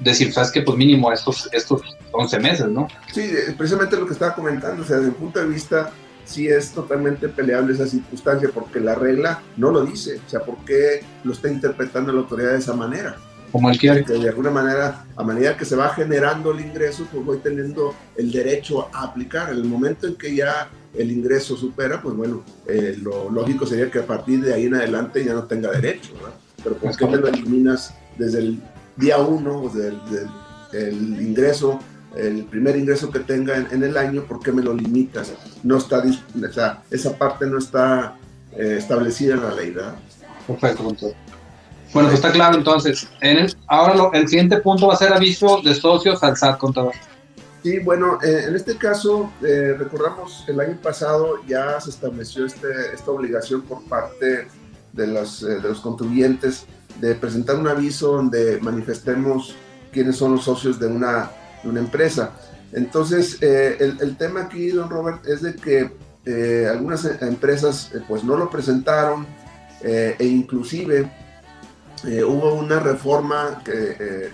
decir, 0.00 0.32
sabes 0.32 0.50
que 0.50 0.62
pues 0.62 0.76
mínimo 0.76 1.10
estos, 1.12 1.48
estos 1.52 1.80
11 2.12 2.40
meses, 2.40 2.68
¿no? 2.68 2.88
Sí, 3.12 3.22
eh, 3.22 3.54
precisamente 3.56 3.96
lo 3.96 4.06
que 4.06 4.12
estaba 4.12 4.34
comentando, 4.34 4.82
o 4.82 4.84
sea, 4.84 4.96
desde 4.96 5.10
el 5.10 5.16
punto 5.16 5.40
de 5.40 5.46
vista 5.46 5.90
sí 6.24 6.46
es 6.46 6.72
totalmente 6.72 7.28
peleable 7.28 7.74
esa 7.74 7.86
circunstancia 7.86 8.50
porque 8.52 8.80
la 8.80 8.94
regla 8.94 9.42
no 9.56 9.70
lo 9.70 9.84
dice, 9.84 10.20
o 10.26 10.28
sea, 10.28 10.40
¿por 10.40 10.56
qué 10.64 11.02
lo 11.22 11.32
está 11.32 11.48
interpretando 11.48 12.12
la 12.12 12.20
autoridad 12.20 12.52
de 12.52 12.58
esa 12.58 12.74
manera? 12.74 13.16
como 13.54 13.70
él 13.70 13.78
quiere. 13.78 14.02
de 14.02 14.28
alguna 14.28 14.50
manera, 14.50 15.04
a 15.14 15.22
medida 15.22 15.56
que 15.56 15.64
se 15.64 15.76
va 15.76 15.90
generando 15.90 16.50
el 16.50 16.58
ingreso, 16.58 17.06
pues 17.12 17.24
voy 17.24 17.38
teniendo 17.38 17.94
el 18.16 18.32
derecho 18.32 18.88
a 18.92 19.04
aplicar. 19.04 19.50
En 19.50 19.58
el 19.58 19.64
momento 19.64 20.08
en 20.08 20.16
que 20.16 20.34
ya 20.34 20.68
el 20.96 21.10
ingreso 21.10 21.56
supera, 21.56 22.00
pues 22.00 22.14
bueno, 22.16 22.42
eh, 22.66 22.96
lo 23.00 23.30
lógico 23.30 23.66
sería 23.66 23.90
que 23.90 23.98
a 23.98 24.06
partir 24.06 24.42
de 24.42 24.54
ahí 24.54 24.66
en 24.66 24.74
adelante 24.74 25.24
ya 25.24 25.34
no 25.34 25.44
tenga 25.44 25.70
derecho, 25.70 26.14
¿verdad? 26.14 26.34
Pero 26.62 26.76
¿por 26.76 26.96
qué 26.96 27.06
me 27.06 27.16
lo 27.16 27.28
eliminas 27.28 27.94
desde 28.16 28.38
el 28.38 28.62
día 28.96 29.18
uno, 29.18 29.70
desde 29.72 30.88
el, 30.88 31.20
ingreso, 31.20 31.80
el 32.16 32.44
primer 32.44 32.76
ingreso 32.76 33.10
que 33.10 33.20
tenga 33.20 33.56
en, 33.56 33.82
el 33.82 33.96
año, 33.96 34.22
¿por 34.22 34.40
qué 34.40 34.52
me 34.52 34.62
lo 34.62 34.72
limitas? 34.72 35.32
No 35.62 35.78
está, 35.78 35.98
o 36.02 36.52
sea, 36.52 36.82
esa 36.90 37.16
parte 37.18 37.46
no 37.46 37.58
está 37.58 38.16
eh, 38.52 38.76
establecida 38.78 39.34
en 39.34 39.42
la 39.42 39.54
ley, 39.54 39.70
¿verdad? 39.70 39.96
Perfecto, 40.46 40.84
Bueno, 40.84 41.14
pues 41.92 42.14
está 42.14 42.30
claro 42.32 42.56
entonces. 42.56 43.08
En 43.20 43.38
el, 43.38 43.56
ahora 43.66 44.10
el 44.12 44.28
siguiente 44.28 44.58
punto 44.58 44.86
va 44.86 44.94
a 44.94 44.96
ser 44.96 45.12
aviso 45.12 45.60
de 45.62 45.74
socios 45.74 46.22
al 46.22 46.36
SAT, 46.36 46.58
contador. 46.58 46.94
Sí, 47.64 47.78
bueno, 47.78 48.18
eh, 48.22 48.44
en 48.46 48.54
este 48.56 48.76
caso, 48.76 49.32
eh, 49.42 49.74
recordamos 49.78 50.44
el 50.48 50.60
año 50.60 50.78
pasado 50.82 51.42
ya 51.46 51.80
se 51.80 51.88
estableció 51.88 52.44
este, 52.44 52.68
esta 52.92 53.10
obligación 53.10 53.62
por 53.62 53.82
parte 53.84 54.48
de 54.92 55.06
los, 55.06 55.42
eh, 55.42 55.46
de 55.46 55.62
los 55.70 55.80
contribuyentes 55.80 56.66
de 57.00 57.14
presentar 57.14 57.56
un 57.56 57.66
aviso 57.66 58.16
donde 58.16 58.60
manifestemos 58.60 59.56
quiénes 59.90 60.16
son 60.16 60.32
los 60.32 60.44
socios 60.44 60.78
de 60.78 60.88
una, 60.88 61.30
de 61.62 61.70
una 61.70 61.80
empresa. 61.80 62.32
Entonces, 62.74 63.40
el, 63.40 63.96
el, 63.98 64.14
tema 64.18 64.42
aquí, 64.42 64.68
don 64.68 64.90
Robert, 64.90 65.26
es 65.26 65.40
de 65.40 65.54
que 65.54 65.90
algunas 66.68 67.06
empresas 67.22 67.90
pues 68.06 68.24
no 68.24 68.36
lo 68.36 68.50
presentaron 68.50 69.26
e 69.82 70.16
inclusive 70.20 71.10
hubo 72.26 72.54
una 72.54 72.80
reforma 72.80 73.62
que, 73.64 74.30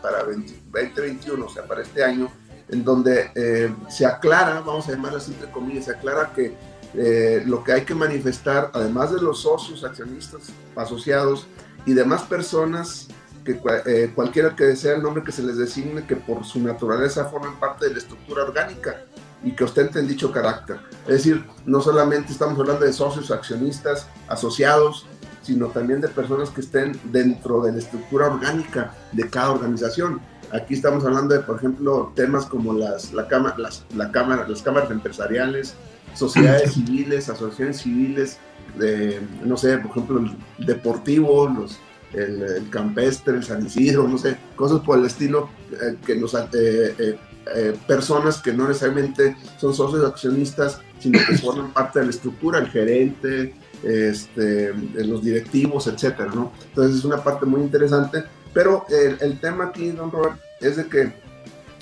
para 0.00 0.24
2021, 0.24 1.44
o 1.44 1.48
sea, 1.48 1.66
para 1.66 1.82
este 1.82 2.04
año, 2.04 2.30
en 2.68 2.84
donde 2.84 3.30
eh, 3.34 3.74
se 3.88 4.06
aclara, 4.06 4.60
vamos 4.60 4.88
a 4.88 4.92
llamarlo 4.92 5.18
así 5.18 5.32
entre 5.32 5.50
comillas, 5.50 5.86
se 5.86 5.92
aclara 5.92 6.32
que 6.34 6.54
eh, 6.94 7.42
lo 7.46 7.64
que 7.64 7.72
hay 7.72 7.82
que 7.82 7.94
manifestar, 7.94 8.70
además 8.72 9.12
de 9.12 9.20
los 9.20 9.42
socios, 9.42 9.84
accionistas, 9.84 10.50
asociados 10.76 11.46
y 11.86 11.92
demás 11.92 12.22
personas, 12.22 13.08
que 13.44 13.60
eh, 13.86 14.12
cualquiera 14.14 14.56
que 14.56 14.74
sea 14.76 14.94
el 14.94 15.02
nombre 15.02 15.22
que 15.22 15.32
se 15.32 15.42
les 15.42 15.58
designe, 15.58 16.06
que 16.06 16.16
por 16.16 16.44
su 16.44 16.60
naturaleza 16.60 17.26
formen 17.26 17.54
parte 17.56 17.86
de 17.86 17.92
la 17.92 17.98
estructura 17.98 18.44
orgánica 18.44 19.02
y 19.42 19.52
que 19.52 19.64
ostenten 19.64 20.08
dicho 20.08 20.32
carácter. 20.32 20.78
Es 21.02 21.16
decir, 21.16 21.44
no 21.66 21.80
solamente 21.80 22.32
estamos 22.32 22.58
hablando 22.58 22.86
de 22.86 22.92
socios, 22.92 23.30
accionistas, 23.30 24.06
asociados, 24.28 25.06
sino 25.42 25.68
también 25.68 26.00
de 26.00 26.08
personas 26.08 26.48
que 26.48 26.62
estén 26.62 26.98
dentro 27.12 27.60
de 27.60 27.72
la 27.72 27.78
estructura 27.78 28.28
orgánica 28.28 28.94
de 29.12 29.28
cada 29.28 29.50
organización 29.50 30.20
Aquí 30.54 30.74
estamos 30.74 31.04
hablando 31.04 31.34
de, 31.34 31.40
por 31.40 31.56
ejemplo, 31.56 32.12
temas 32.14 32.46
como 32.46 32.72
las, 32.74 33.12
la 33.12 33.26
cámara, 33.26 33.56
las, 33.58 33.84
la 33.96 34.12
cámara, 34.12 34.46
las 34.48 34.62
cámaras 34.62 34.88
empresariales, 34.92 35.74
sociedades 36.14 36.72
civiles, 36.74 37.28
asociaciones 37.28 37.78
civiles, 37.78 38.38
de, 38.78 39.20
no 39.44 39.56
sé, 39.56 39.78
por 39.78 39.90
ejemplo, 39.90 40.20
el 40.20 40.64
deportivo, 40.64 41.48
los, 41.48 41.80
el, 42.12 42.70
campestre, 42.70 43.34
el 43.34 43.42
San 43.42 43.66
Isidro, 43.66 44.06
no 44.06 44.16
sé, 44.16 44.36
cosas 44.54 44.80
por 44.82 44.96
el 44.96 45.06
estilo, 45.06 45.48
eh, 45.72 45.96
que 46.06 46.14
nos, 46.14 46.34
eh, 46.34 46.46
eh, 46.52 47.76
personas 47.88 48.40
que 48.40 48.52
no 48.52 48.68
necesariamente 48.68 49.36
son 49.58 49.74
socios 49.74 50.04
accionistas, 50.04 50.80
sino 51.00 51.18
que 51.26 51.36
forman 51.38 51.72
parte 51.72 51.98
de 51.98 52.04
la 52.04 52.10
estructura, 52.12 52.60
el 52.60 52.68
gerente, 52.68 53.54
este, 53.82 54.72
los 55.04 55.24
directivos, 55.24 55.88
etcétera, 55.88 56.30
¿no? 56.32 56.52
Entonces 56.68 56.98
es 56.98 57.04
una 57.04 57.22
parte 57.24 57.44
muy 57.44 57.60
interesante 57.60 58.22
pero 58.54 58.86
el, 58.88 59.40
tema 59.40 59.66
aquí, 59.66 59.90
don 59.90 60.10
Robert, 60.10 60.36
es 60.60 60.76
de 60.76 60.86
que 60.86 61.12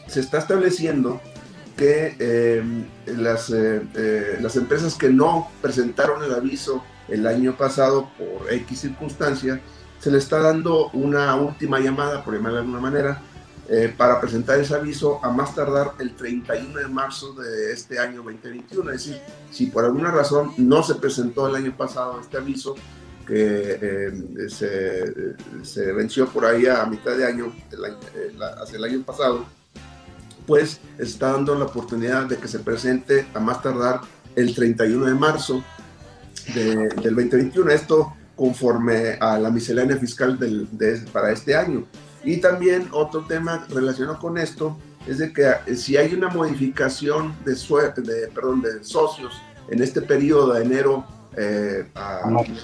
se 0.08 0.20
está 0.20 0.38
estableciendo 0.38 1.20
que 1.76 2.16
em, 2.18 2.86
las, 3.06 3.50
eh, 3.50 3.82
eh, 3.94 4.38
las 4.40 4.56
empresas 4.56 4.94
que 4.94 5.10
no 5.10 5.48
presentaron 5.60 6.24
el 6.24 6.34
aviso 6.34 6.82
el 7.08 7.26
año 7.26 7.56
pasado 7.56 8.10
por 8.18 8.52
X 8.52 8.80
circunstancia, 8.80 9.60
se 9.98 10.10
le 10.10 10.18
está 10.18 10.40
dando 10.40 10.90
una 10.90 11.34
última 11.36 11.78
llamada, 11.78 12.24
por 12.24 12.34
llamarla 12.34 12.58
de 12.58 12.64
alguna 12.64 12.80
manera, 12.80 13.22
eh, 13.68 13.94
para 13.96 14.20
presentar 14.20 14.58
ese 14.58 14.74
aviso 14.74 15.24
a 15.24 15.30
más 15.30 15.54
tardar 15.54 15.92
el 16.00 16.16
31 16.16 16.80
de 16.80 16.88
marzo 16.88 17.32
de 17.34 17.72
este 17.72 17.98
año 17.98 18.22
2021. 18.22 18.90
Es 18.90 19.06
decir, 19.06 19.22
si 19.50 19.66
por 19.66 19.84
alguna 19.84 20.10
razón 20.10 20.52
no 20.56 20.82
se 20.82 20.96
presentó 20.96 21.46
el 21.46 21.54
año 21.54 21.76
pasado 21.76 22.20
este 22.20 22.38
aviso, 22.38 22.74
que 23.26 23.78
eh, 23.80 24.48
se, 24.48 25.92
venció 25.92 26.28
por 26.28 26.44
ahí 26.44 26.66
a 26.66 26.84
mitad 26.86 27.16
de 27.16 27.24
año, 27.24 27.52
eh, 27.72 28.36
hacia 28.60 28.76
el 28.76 28.84
año 28.84 29.02
pasado, 29.02 29.44
pues 30.46 30.80
está 30.98 31.32
dando 31.32 31.54
la 31.54 31.66
oportunidad 31.66 32.26
de 32.26 32.36
que 32.36 32.48
se 32.48 32.58
presente 32.58 33.26
a 33.34 33.40
más 33.40 33.62
tardar 33.62 34.00
el 34.34 34.54
31 34.54 35.06
de 35.06 35.14
marzo 35.14 35.64
del 36.54 36.88
2021. 36.96 37.70
Esto 37.70 38.12
conforme 38.34 39.18
a 39.20 39.38
la 39.38 39.50
miscelánea 39.50 39.96
fiscal 39.96 40.38
del, 40.38 40.68
para 41.12 41.30
este 41.32 41.54
año. 41.54 41.84
Y 42.24 42.38
también 42.38 42.88
otro 42.92 43.24
tema 43.26 43.66
relacionado 43.68 44.18
con 44.18 44.38
esto 44.38 44.76
es 45.06 45.18
de 45.18 45.32
que 45.32 45.50
eh, 45.66 45.76
si 45.76 45.96
hay 45.96 46.14
una 46.14 46.28
modificación 46.28 47.34
de, 47.44 47.54
de, 47.54 48.28
perdón, 48.28 48.62
de 48.62 48.84
socios 48.84 49.34
en 49.68 49.82
este 49.82 50.02
periodo 50.02 50.54
de 50.54 50.62
enero 50.62 51.04
eh, 51.36 51.86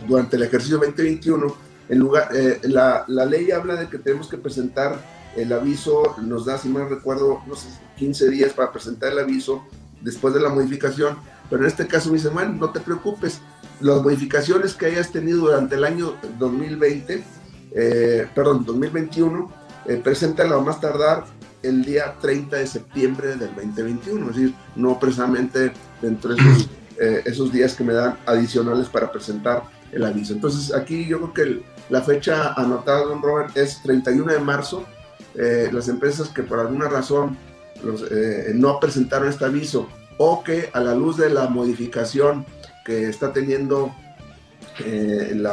durante 0.06 0.36
el 0.36 0.42
ejercicio 0.42 0.78
2021. 0.78 1.68
En 1.88 1.98
lugar, 1.98 2.28
eh, 2.34 2.60
la, 2.64 3.04
la, 3.08 3.24
ley 3.24 3.50
habla 3.50 3.76
de 3.76 3.88
que 3.88 3.98
tenemos 3.98 4.28
que 4.28 4.36
presentar 4.36 4.98
el 5.36 5.52
aviso, 5.52 6.16
nos 6.22 6.44
da, 6.44 6.58
si 6.58 6.68
mal 6.68 6.88
recuerdo, 6.90 7.40
no 7.46 7.54
sé, 7.54 7.68
15 7.96 8.28
días 8.30 8.52
para 8.52 8.72
presentar 8.72 9.12
el 9.12 9.20
aviso 9.20 9.64
después 10.02 10.34
de 10.34 10.40
la 10.40 10.50
modificación, 10.50 11.16
pero 11.48 11.62
en 11.62 11.68
este 11.68 11.86
caso 11.86 12.12
me 12.12 12.18
bueno, 12.18 12.52
no 12.52 12.70
te 12.70 12.80
preocupes, 12.80 13.40
las 13.80 14.02
modificaciones 14.02 14.74
que 14.74 14.86
hayas 14.86 15.10
tenido 15.10 15.40
durante 15.40 15.76
el 15.76 15.84
año 15.84 16.14
2020, 16.38 17.24
eh, 17.72 18.26
perdón, 18.34 18.64
2021, 18.64 19.52
eh, 19.86 20.00
preséntala 20.02 20.58
más 20.58 20.80
tardar 20.80 21.24
el 21.62 21.84
día 21.84 22.14
30 22.20 22.56
de 22.56 22.66
septiembre 22.66 23.36
del 23.36 23.54
2021, 23.54 24.30
es 24.30 24.36
decir, 24.36 24.54
no 24.76 24.98
precisamente 24.98 25.72
dentro 26.00 26.34
de 26.34 26.40
esos 26.40 26.68
eh, 27.00 27.22
esos 27.26 27.52
días 27.52 27.74
que 27.74 27.84
me 27.84 27.92
dan 27.92 28.18
adicionales 28.26 28.88
para 28.88 29.12
presentar 29.12 29.62
el 29.92 30.04
aviso. 30.04 30.32
Entonces 30.32 30.74
aquí 30.74 31.06
yo 31.06 31.18
creo 31.18 31.32
que 31.32 31.62
la 31.90 32.02
fecha 32.02 32.54
anotada, 32.54 33.04
don 33.04 33.22
Robert, 33.22 33.56
es 33.56 33.80
31 33.82 34.32
de 34.32 34.40
marzo. 34.40 34.84
Eh, 35.36 35.70
las 35.72 35.88
empresas 35.88 36.28
que 36.28 36.42
por 36.42 36.58
alguna 36.58 36.88
razón 36.88 37.36
eh, 38.10 38.50
no 38.54 38.80
presentaron 38.80 39.28
este 39.28 39.44
aviso 39.44 39.88
o 40.16 40.42
que 40.42 40.70
a 40.72 40.80
la 40.80 40.94
luz 40.94 41.16
de 41.16 41.30
la 41.30 41.46
modificación 41.46 42.44
que 42.84 43.08
está 43.08 43.32
teniendo 43.32 43.94
el 44.84 45.46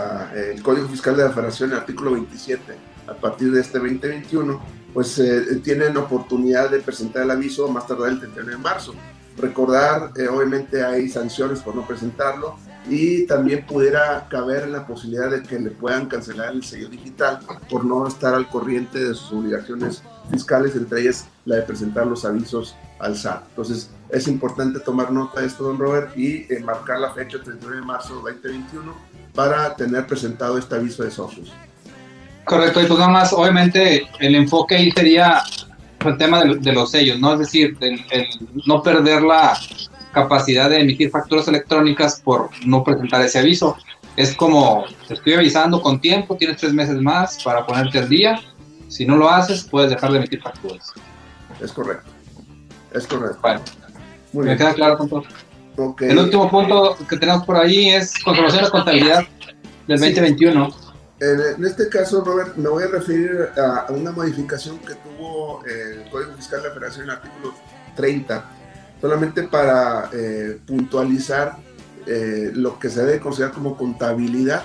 Código 0.64 0.88
Fiscal 0.88 1.18
de 1.18 1.24
la 1.24 1.32
Federación, 1.32 1.72
el 1.72 1.78
artículo 1.78 2.12
27, 2.12 2.62
a 3.08 3.14
partir 3.14 3.52
de 3.52 3.62
este 3.62 3.78
2021, 3.80 4.62
pues 4.94 5.22
tienen 5.64 5.98
oportunidad 5.98 6.70
de 6.70 6.80
presentar 6.80 7.24
el 7.24 7.32
aviso 7.32 7.68
más 7.68 7.86
tardar 7.88 8.10
el 8.10 8.20
31 8.20 8.52
de 8.52 8.58
marzo. 8.58 8.96
Recordar, 9.38 10.12
eh, 10.16 10.28
obviamente 10.28 10.84
hay 10.84 11.10
sanciones 11.10 11.60
por 11.60 11.76
no 11.76 11.86
presentarlo 11.86 12.58
y 12.90 13.26
también 13.26 13.66
pudiera 13.66 14.28
caber 14.30 14.68
la 14.70 14.86
posibilidad 14.86 15.30
de 15.30 15.44
que 15.44 15.60
le 15.60 15.72
puedan 15.72 16.06
cancelar 16.06 16.54
el 16.54 16.64
sello 16.64 16.88
digital 16.88 17.40
por 17.70 17.84
no 17.84 18.08
estar 18.08 18.34
al 18.34 18.48
corriente 18.48 19.00
de 19.00 19.14
sus 19.14 19.34
obligaciones 19.34 20.04
fiscales, 20.32 20.76
entre 20.76 21.02
ellas 21.02 21.28
la 21.46 21.58
de 21.58 21.62
presentar 21.64 22.08
los 22.08 22.26
avisos 22.26 22.76
al 23.00 23.18
SAT. 23.18 23.44
Entonces, 23.50 23.90
es 24.10 24.28
importante 24.28 24.80
tomar 24.80 25.12
nota 25.12 25.42
de 25.42 25.48
esto, 25.48 25.64
don 25.64 25.78
Robert, 25.78 26.16
y 26.18 26.46
eh, 26.54 26.60
marcar 26.64 27.00
la 27.00 27.12
fecha 27.12 27.38
39 27.44 27.78
de 27.78 27.86
marzo 27.86 28.16
de 28.24 28.34
2021 28.34 28.96
para 29.34 29.76
tener 29.76 30.08
presentado 30.08 30.58
este 30.58 30.76
aviso 30.76 31.04
de 31.04 31.12
socios. 31.12 31.52
Correcto, 32.46 32.82
y 32.82 32.86
pues 32.86 33.00
nada 33.00 33.12
más, 33.12 33.34
obviamente 33.34 34.08
el 34.20 34.36
enfoque 34.36 34.76
ahí 34.76 34.92
sería 34.92 35.42
el 36.08 36.18
tema 36.18 36.44
de, 36.44 36.74
los 36.74 36.92
sellos, 36.92 37.20
¿no? 37.20 37.34
Es 37.34 37.40
decir, 37.40 37.78
el, 37.82 38.00
no 38.66 38.82
perder 38.82 39.22
la 39.22 39.58
capacidad 40.12 40.70
de 40.70 40.80
emitir 40.80 41.10
facturas 41.10 41.48
electrónicas 41.48 42.22
por 42.22 42.50
no 42.66 42.84
presentar 42.84 43.22
ese 43.22 43.40
aviso. 43.40 43.78
Es 44.16 44.34
como, 44.34 44.86
te 45.08 45.16
estoy 45.16 45.34
avisando 45.34 45.82
con 45.82 46.00
tiempo, 46.00 46.38
tienes 46.38 46.58
tres 46.58 46.74
meses 46.74 47.02
más 47.02 47.44
para 47.44 47.66
ponerte 47.66 48.00
al 48.00 48.10
día. 48.10 48.40
Si 48.88 49.06
no 49.06 49.18
lo 49.18 49.30
haces, 49.30 49.64
puedes 49.64 49.90
dejar 49.90 50.12
de 50.12 50.20
emitir 50.20 50.42
facturas. 50.42 50.94
Es 51.62 51.72
correcto. 51.72 52.10
Es 52.94 53.06
correcto. 53.08 53.40
Bueno, 53.42 54.52
me 54.52 54.58
queda 54.58 54.74
claro 54.74 54.98
con 54.98 55.10
todo. 55.10 55.24
El 56.00 56.18
último 56.18 56.50
punto 56.50 56.98
que 57.10 57.18
tenemos 57.18 57.46
por 57.46 57.58
ahí 57.58 57.90
es 57.90 58.18
conservación 58.24 58.64
de 58.64 58.70
contabilidad 58.70 59.24
del 59.88 60.00
2021. 60.00 60.85
En 61.20 61.64
este 61.64 61.88
caso, 61.88 62.24
Robert, 62.26 62.58
me 62.58 62.68
voy 62.68 62.84
a 62.84 62.88
referir 62.88 63.50
a 63.58 63.86
una 63.90 64.12
modificación 64.12 64.80
que 64.80 64.96
tuvo 64.96 65.64
el 65.66 66.10
Código 66.10 66.34
Fiscal 66.34 66.62
de 66.62 66.68
la 66.68 66.74
Federación 66.74 67.04
en 67.06 67.10
el 67.12 67.16
artículo 67.16 67.54
30, 67.96 68.46
solamente 69.00 69.44
para 69.44 70.10
eh, 70.12 70.60
puntualizar 70.68 71.58
eh, 72.06 72.52
lo 72.54 72.78
que 72.80 72.90
se 72.90 73.06
debe 73.06 73.22
considerar 73.22 73.54
como 73.54 73.78
contabilidad. 73.78 74.64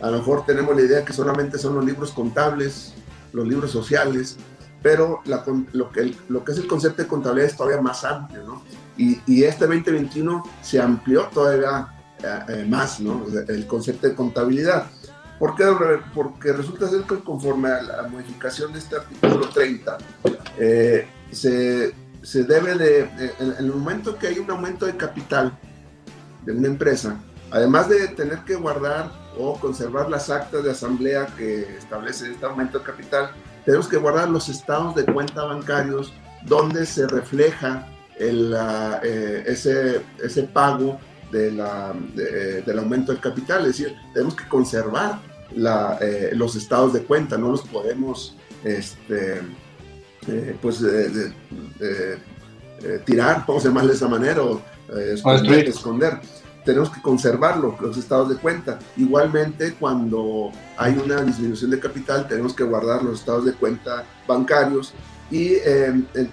A 0.00 0.10
lo 0.10 0.18
mejor 0.18 0.46
tenemos 0.46 0.76
la 0.76 0.82
idea 0.82 1.04
que 1.04 1.12
solamente 1.12 1.58
son 1.58 1.74
los 1.74 1.84
libros 1.84 2.12
contables, 2.12 2.94
los 3.32 3.48
libros 3.48 3.72
sociales, 3.72 4.36
pero 4.80 5.20
lo, 5.24 5.90
que, 5.90 6.14
lo 6.28 6.44
que 6.44 6.52
es 6.52 6.58
el 6.58 6.68
concepto 6.68 7.02
de 7.02 7.08
contabilidad 7.08 7.50
es 7.50 7.56
todavía 7.56 7.82
más 7.82 8.04
amplio, 8.04 8.44
¿no? 8.44 8.62
Y, 8.96 9.20
y 9.26 9.42
este 9.42 9.66
2021 9.66 10.44
se 10.62 10.80
amplió 10.80 11.24
todavía 11.34 11.88
eh, 12.22 12.40
eh, 12.48 12.66
más, 12.68 13.00
¿no? 13.00 13.26
El 13.48 13.66
concepto 13.66 14.08
de 14.08 14.14
contabilidad. 14.14 14.86
¿Por 15.38 15.54
qué? 15.54 15.64
Porque 16.14 16.52
resulta 16.52 16.88
ser 16.88 17.02
que 17.02 17.20
conforme 17.20 17.68
a 17.68 17.82
la 17.82 18.02
modificación 18.08 18.72
de 18.72 18.80
este 18.80 18.96
artículo 18.96 19.48
30, 19.48 19.98
eh, 20.58 21.06
se, 21.30 21.94
se, 22.22 22.44
debe 22.44 22.74
de, 22.74 23.02
en, 23.38 23.54
el 23.58 23.66
momento 23.66 24.18
que 24.18 24.26
hay 24.26 24.38
un 24.38 24.50
aumento 24.50 24.86
de 24.86 24.96
capital 24.96 25.56
de 26.44 26.52
una 26.52 26.66
empresa, 26.66 27.16
además 27.52 27.88
de 27.88 28.08
tener 28.08 28.40
que 28.40 28.56
guardar 28.56 29.12
o 29.38 29.58
conservar 29.60 30.10
las 30.10 30.28
actas 30.28 30.64
de 30.64 30.72
asamblea 30.72 31.26
que 31.36 31.76
establece 31.76 32.32
este 32.32 32.44
aumento 32.44 32.80
de 32.80 32.84
capital, 32.84 33.30
tenemos 33.64 33.86
que 33.86 33.96
guardar 33.96 34.28
los 34.28 34.48
estados 34.48 34.96
de 34.96 35.04
cuenta 35.04 35.44
bancarios 35.44 36.12
donde 36.46 36.84
se 36.84 37.06
refleja 37.06 37.86
el, 38.18 38.56
ese, 39.46 40.02
ese 40.22 40.42
pago 40.42 40.98
de 41.30 41.52
la, 41.52 41.94
eh, 42.16 42.62
del 42.64 42.78
aumento 42.78 43.12
del 43.12 43.20
capital, 43.20 43.62
es 43.62 43.78
decir, 43.78 43.94
tenemos 44.12 44.34
que 44.34 44.48
conservar 44.48 45.20
la, 45.54 45.98
eh, 46.00 46.30
los 46.34 46.56
estados 46.56 46.92
de 46.92 47.02
cuenta, 47.02 47.36
no 47.36 47.50
los 47.50 47.62
podemos 47.62 48.36
este, 48.64 49.40
eh, 50.26 50.56
pues, 50.60 50.82
tirar, 53.04 53.44
vamos 53.46 53.64
a 53.64 53.68
llamarle 53.68 53.90
de 53.90 53.96
esa 53.96 54.08
manera, 54.08 54.42
o 54.42 54.60
esconder, 54.90 55.68
esconder. 55.68 56.20
Tenemos 56.64 56.90
que 56.90 57.00
conservarlo, 57.00 57.76
los 57.80 57.96
estados 57.96 58.28
de 58.28 58.36
cuenta. 58.36 58.78
Igualmente, 58.98 59.74
cuando 59.80 60.50
hay 60.76 60.98
una 61.02 61.22
disminución 61.22 61.70
de 61.70 61.80
capital, 61.80 62.28
tenemos 62.28 62.52
que 62.52 62.62
guardar 62.62 63.02
los 63.02 63.20
estados 63.20 63.46
de 63.46 63.52
cuenta 63.52 64.04
bancarios 64.26 64.92
y 65.30 65.54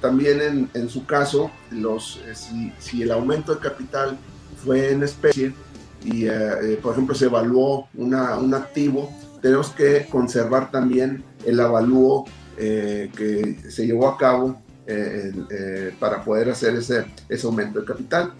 también 0.01 0.41
en, 0.41 0.69
en, 0.73 0.89
su 0.89 1.05
caso, 1.05 1.51
los, 1.71 2.19
si, 2.33 2.73
si, 2.79 3.03
el 3.03 3.11
aumento 3.11 3.55
de 3.55 3.61
capital 3.61 4.17
fue 4.65 4.91
en 4.91 5.03
especie 5.03 5.53
y, 6.03 6.25
eh, 6.25 6.29
eh, 6.62 6.79
por 6.81 6.93
ejemplo, 6.93 7.15
se 7.15 7.25
evaluó 7.25 7.88
una, 7.95 8.38
un 8.38 8.53
activo, 8.53 9.12
tenemos 9.41 9.69
que 9.69 10.07
conservar 10.10 10.72
también 10.72 11.24
el 11.45 11.60
avalúo 11.60 12.25
eh, 12.57 13.12
que 13.15 13.69
se 13.69 13.86
llevó 13.86 14.10
a 14.10 14.17
cabo 14.17 14.62
para 16.00 16.24
poder 16.24 16.51
hacer 16.51 16.75
ese, 16.75 17.05
ese 17.27 17.48
aumento 17.48 17.79
de 17.79 17.86
capital. 17.88 18.34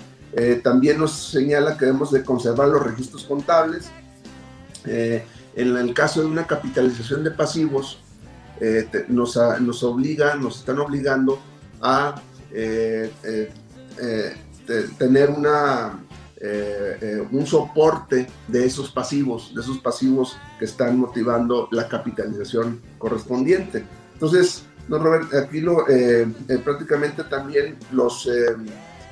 también 0.62 1.00
nos 1.00 1.12
señala 1.12 1.76
que 1.76 1.86
debemos 1.86 2.12
de 2.12 2.24
conservar 2.24 2.68
los 2.68 2.84
registros 2.84 3.24
contables. 3.24 3.90
en 4.86 5.24
el 5.56 5.94
caso 5.96 6.22
de 6.22 6.28
una 6.28 6.46
capitalización 6.46 7.24
de 7.24 7.32
pasivos, 7.32 8.00
nos, 9.08 9.40
nos 9.60 9.84
obliga, 9.84 10.36
nos 10.36 10.60
están 10.60 10.78
obligando 10.78 11.40
a 11.82 12.22
tener 15.00 15.32
una, 15.32 15.98
eh, 16.48 16.98
eh, 17.02 17.28
un 17.32 17.48
soporte 17.48 18.28
de 18.48 18.66
esos 18.68 18.92
pasivos, 18.92 19.52
de 19.56 19.62
esos 19.62 19.80
pasivos 19.80 20.38
que 20.60 20.66
están 20.66 21.00
motivando 21.00 21.68
la 21.72 21.88
capitalización 21.88 22.82
correspondiente. 23.00 23.84
Entonces, 24.14 24.64
no, 24.88 25.00
Robert, 25.00 25.34
aquí 25.34 25.60
lo, 25.60 25.90
eh, 25.90 26.28
prácticamente 26.64 27.24
también 27.24 27.78
los, 27.92 28.30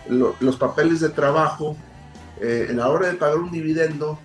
los 0.08 0.56
papeles 0.58 1.00
de 1.00 1.10
trabajo, 1.10 1.76
en 2.40 2.78
la 2.78 2.90
hora 2.90 3.08
de 3.08 3.16
pagar 3.16 3.38
un 3.38 3.52
dividendo, 3.52 4.20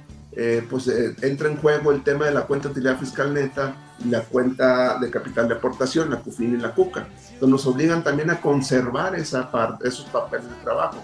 pues 0.68 0.88
entra 1.22 1.48
en 1.48 1.56
juego 1.56 1.92
el 1.92 2.02
tema 2.04 2.26
de 2.26 2.32
la 2.32 2.42
cuenta 2.42 2.68
de 2.68 2.72
utilidad 2.72 2.98
fiscal 2.98 3.32
neta 3.32 3.74
y 4.04 4.10
la 4.10 4.20
cuenta 4.22 4.98
de 4.98 5.10
capital 5.10 5.48
de 5.48 5.54
aportación, 5.54 6.10
la 6.10 6.20
CUFIN 6.20 6.56
y 6.56 6.58
la 6.58 6.74
CUCA. 6.74 7.06
Entonces 7.32 7.48
nos 7.48 7.66
obligan 7.66 8.04
también 8.04 8.28
a 8.30 8.40
conservar 8.40 9.14
esa 9.14 9.50
parte, 9.50 9.88
esos 9.88 10.04
papeles 10.06 10.50
de 10.50 10.56
trabajo 10.62 10.99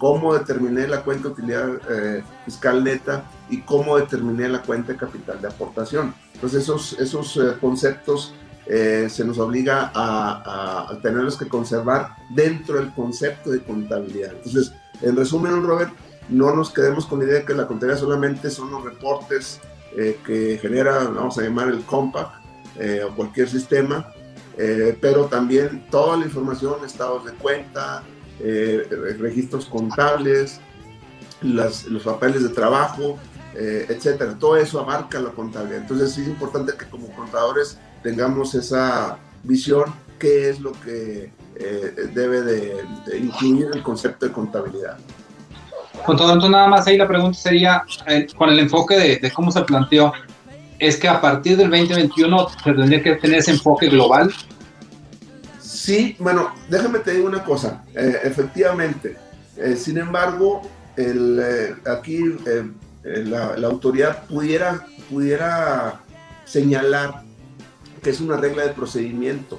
cómo 0.00 0.32
determiné 0.32 0.88
la 0.88 1.02
cuenta 1.02 1.28
de 1.28 1.34
utilidad 1.34 1.68
eh, 1.90 2.24
fiscal 2.46 2.82
neta 2.82 3.30
y 3.50 3.60
cómo 3.60 3.98
determiné 3.98 4.48
la 4.48 4.62
cuenta 4.62 4.92
de 4.92 4.98
capital 4.98 5.42
de 5.42 5.48
aportación. 5.48 6.14
Entonces 6.32 6.62
esos, 6.62 6.94
esos 6.94 7.36
eh, 7.36 7.58
conceptos 7.60 8.34
eh, 8.64 9.08
se 9.10 9.26
nos 9.26 9.38
obliga 9.38 9.92
a, 9.94 10.88
a, 10.90 10.98
tenerlos 11.02 11.36
que 11.36 11.46
conservar 11.48 12.16
dentro 12.30 12.78
del 12.78 12.94
concepto 12.94 13.50
de 13.50 13.60
contabilidad. 13.62 14.32
Entonces, 14.36 14.72
en 15.02 15.16
resumen, 15.16 15.62
Robert, 15.62 15.92
no 16.30 16.54
nos 16.56 16.70
quedemos 16.70 17.04
con 17.04 17.18
la 17.18 17.26
idea 17.26 17.38
de 17.40 17.44
que 17.44 17.54
la 17.54 17.66
contabilidad 17.66 18.00
solamente 18.00 18.48
son 18.48 18.70
los 18.70 18.82
reportes 18.82 19.60
que 20.24 20.56
genera, 20.62 20.98
vamos 21.08 21.36
a 21.36 21.42
llamar 21.42 21.68
el 21.68 21.82
compact 21.82 22.32
o 23.04 23.16
cualquier 23.16 23.48
sistema, 23.48 24.06
pero 25.00 25.24
también 25.24 25.84
toda 25.90 26.16
la 26.16 26.26
información, 26.26 26.76
estados 26.84 27.24
de 27.24 27.32
cuenta, 27.32 28.04
eh, 28.42 29.16
registros 29.18 29.66
contables, 29.66 30.60
los 31.42 32.02
papeles 32.04 32.42
de 32.42 32.50
trabajo, 32.50 33.18
eh, 33.54 33.86
etcétera. 33.88 34.36
Todo 34.38 34.56
eso 34.56 34.80
abarca 34.80 35.18
la 35.20 35.30
contabilidad. 35.30 35.82
Entonces 35.82 36.16
es 36.18 36.28
importante 36.28 36.72
que 36.78 36.86
como 36.86 37.08
contadores 37.08 37.78
tengamos 38.02 38.54
esa 38.54 39.18
visión, 39.42 39.92
qué 40.18 40.50
es 40.50 40.60
lo 40.60 40.72
que 40.72 41.32
eh, 41.56 41.94
debe 42.14 42.42
de, 42.42 42.84
incluir 43.18 43.68
el 43.72 43.82
concepto 43.82 44.26
de 44.26 44.32
contabilidad. 44.32 44.98
Con 46.06 46.16
todo 46.16 46.28
entonces 46.28 46.50
nada 46.50 46.68
más 46.68 46.86
ahí 46.86 46.96
la 46.96 47.08
pregunta 47.08 47.38
sería, 47.38 47.82
con 48.36 48.48
el 48.48 48.60
enfoque 48.60 48.96
de, 48.96 49.16
de, 49.16 49.30
cómo 49.32 49.50
se 49.50 49.60
planteó, 49.62 50.12
es 50.78 50.96
que 50.96 51.08
a 51.08 51.20
partir 51.20 51.56
del 51.56 51.68
2021 51.68 52.48
se 52.48 52.72
tendría 52.72 53.02
que 53.02 53.16
tener 53.16 53.40
ese 53.40 53.50
enfoque 53.50 53.88
global 53.88 54.32
Sí, 55.80 56.14
bueno, 56.18 56.54
déjame 56.68 56.98
te 56.98 57.12
digo 57.12 57.26
una 57.26 57.42
cosa. 57.42 57.82
Eh, 57.94 58.18
efectivamente, 58.24 59.16
eh, 59.56 59.76
sin 59.76 59.96
embargo, 59.96 60.60
eh, 60.94 61.74
aquí 61.86 62.20
la, 63.02 63.54
autoridad 63.66 64.26
pudiera, 64.26 64.86
pudiera 65.08 66.02
señalar 66.44 67.22
que 68.02 68.10
es 68.10 68.20
una 68.20 68.36
regla 68.36 68.64
de 68.64 68.74
procedimiento. 68.74 69.58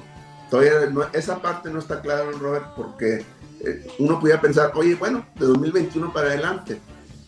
Todavía 0.52 0.74
esa 1.14 1.42
parte 1.42 1.72
no 1.72 1.80
está 1.80 2.02
clara, 2.02 2.24
Robert, 2.40 2.68
porque 2.76 3.26
uno 3.98 4.20
pudiera 4.20 4.40
pensar, 4.40 4.74
oye, 4.76 4.94
bueno, 4.94 5.26
de 5.40 5.48
2021 5.48 6.14
para 6.14 6.28
adelante. 6.28 6.80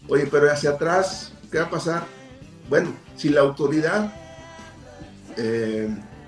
Oye, 0.08 0.27
pero 0.29 0.51
hacia 0.51 0.69
atrás, 0.69 1.34
¿qué 1.51 1.58
va 1.58 1.65
a 1.65 1.69
pasar? 1.71 2.03
Bueno, 2.69 2.93
si 3.15 3.29
la 3.29 3.41
autoridad 3.41 4.13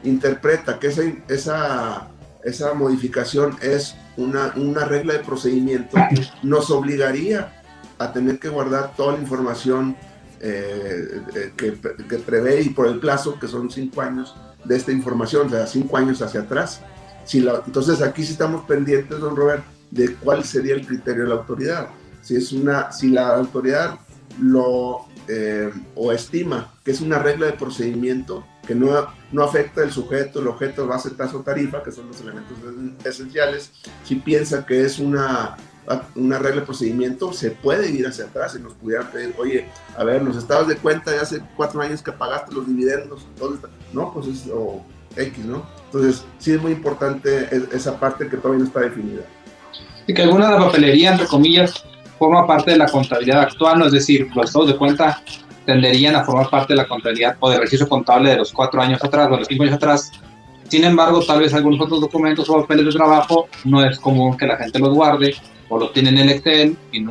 interpreta 0.04 0.80
que 0.80 0.88
esa, 0.88 1.04
esa 1.28 2.10
esa 2.46 2.74
modificación 2.74 3.58
es 3.62 3.96
una, 4.18 4.54
una 4.56 4.86
regla 4.86 5.14
de 5.14 5.20
procedimiento, 5.20 5.98
nos 6.44 6.72
obligaría 6.72 7.62
a 7.98 8.14
tener 8.14 8.40
que 8.40 8.50
guardar 8.50 8.96
toda 8.96 9.14
la 9.14 9.20
información 9.20 9.98
eh, 10.40 11.22
eh, 11.36 11.54
que, 11.58 11.74
que, 12.08 12.18
prevé 12.18 12.62
y 12.62 12.70
por 12.70 12.88
el 12.88 13.00
plazo, 13.00 13.40
que 13.40 13.48
son 13.48 13.72
cinco 13.72 14.02
años 14.02 14.36
de 14.64 14.76
esta 14.76 14.92
información, 14.92 15.48
o 15.48 15.50
sea, 15.50 15.66
cinco 15.66 15.98
años 15.98 16.22
hacia 16.22 16.42
atrás. 16.42 16.82
Si 17.26 17.40
la, 17.40 17.64
entonces 17.66 18.02
aquí 18.02 18.24
sí 18.24 18.34
estamos 18.34 18.66
pendientes, 18.66 19.20
don 19.20 19.36
Robert, 19.36 19.64
de 19.90 20.14
cuál 20.16 20.44
sería 20.44 20.76
el 20.76 20.86
criterio 20.86 21.24
de 21.24 21.30
la 21.30 21.36
autoridad. 21.36 21.88
Si, 22.22 22.36
es 22.36 22.52
una, 22.52 22.92
si 22.92 23.10
la 23.10 23.36
autoridad 23.36 24.00
lo 24.40 25.06
eh, 25.28 25.72
o 25.96 26.12
estima 26.12 26.76
que 26.84 26.92
es 26.92 27.02
una 27.02 27.18
regla 27.18 27.48
de 27.48 27.54
procedimiento, 27.54 28.46
que 28.66 28.76
no, 28.76 29.08
no 29.32 29.44
afecta 29.44 29.84
el 29.84 29.92
sujeto, 29.92 30.40
el 30.40 30.48
objeto, 30.48 30.88
base, 30.88 31.12
tasa 31.12 31.38
o 31.38 31.42
tarifa, 31.42 31.84
que 31.84 31.92
son 31.92 32.08
los 32.08 32.20
elementos 32.22 32.58
esenciales. 33.04 33.72
Si 34.04 34.16
piensa 34.16 34.66
que 34.66 34.82
es 34.82 35.00
una, 35.00 35.56
una 36.16 36.40
regla 36.40 36.62
de 36.62 36.66
procedimiento, 36.66 37.34
se 37.34 37.52
puede 37.52 37.92
ir 37.92 38.08
hacia 38.08 38.26
atrás 38.26 38.56
y 38.58 38.62
nos 38.62 38.74
pudiera 38.74 39.10
pedir, 39.12 39.36
oye, 39.38 39.68
a 39.98 40.04
ver, 40.04 40.22
los 40.24 40.36
estados 40.38 40.68
de 40.68 40.78
cuenta 40.78 41.12
de 41.12 41.20
hace 41.20 41.42
cuatro 41.56 41.82
años 41.82 42.02
que 42.02 42.12
pagaste 42.12 42.54
los 42.54 42.68
dividendos. 42.68 43.28
No, 43.94 44.14
pues 44.14 44.28
es 44.28 44.50
o 44.54 44.84
X, 45.16 45.46
¿no? 45.46 45.66
Entonces, 45.86 46.26
sí 46.40 46.54
es 46.54 46.62
muy 46.62 46.74
importante 46.74 47.50
esa 47.72 48.00
parte 48.00 48.28
que 48.28 48.38
todavía 48.38 48.60
no 48.60 48.68
está 48.68 48.82
definida. 48.82 49.22
Y 50.08 50.14
que 50.14 50.22
alguna 50.22 50.48
de 50.48 50.60
la 50.60 50.66
papelería, 50.66 51.12
entre 51.12 51.28
comillas, 51.28 51.84
forma 52.20 52.46
parte 52.46 52.72
de 52.72 52.78
la 52.78 52.88
contabilidad 52.88 53.42
actual, 53.42 53.80
¿no? 53.80 53.86
es 53.88 53.92
decir, 53.92 54.28
los 54.36 54.46
estados 54.46 54.70
de 54.70 54.78
cuenta 54.78 55.22
tenderían 55.66 56.16
a 56.16 56.24
formar 56.24 56.50
parte 56.50 56.74
de 56.74 56.78
la 56.78 56.88
contabilidad 56.88 57.36
o 57.40 57.50
del 57.50 57.62
registro 57.62 57.88
contable 57.88 58.30
de 58.30 58.38
los 58.38 58.52
cuatro 58.52 58.82
años 58.82 59.04
atrás 59.04 59.28
o 59.28 59.32
de 59.32 59.38
los 59.40 59.48
cinco 59.48 59.64
años 59.64 59.76
atrás. 59.76 60.12
Sin 60.68 60.84
embargo, 60.84 61.24
tal 61.26 61.40
vez 61.40 61.54
algunos 61.54 61.80
otros 61.82 62.02
documentos 62.02 62.50
o 62.50 62.62
papeles 62.62 62.86
de 62.86 62.92
trabajo 62.92 63.48
no 63.64 63.84
es 63.86 64.00
común 64.00 64.36
que 64.38 64.48
la 64.48 64.58
gente 64.58 64.80
los 64.80 64.94
guarde 64.94 65.36
o 65.70 65.80
los 65.80 65.94
tienen 65.94 66.18
en 66.18 66.30
Excel 66.30 66.78
y 66.92 67.06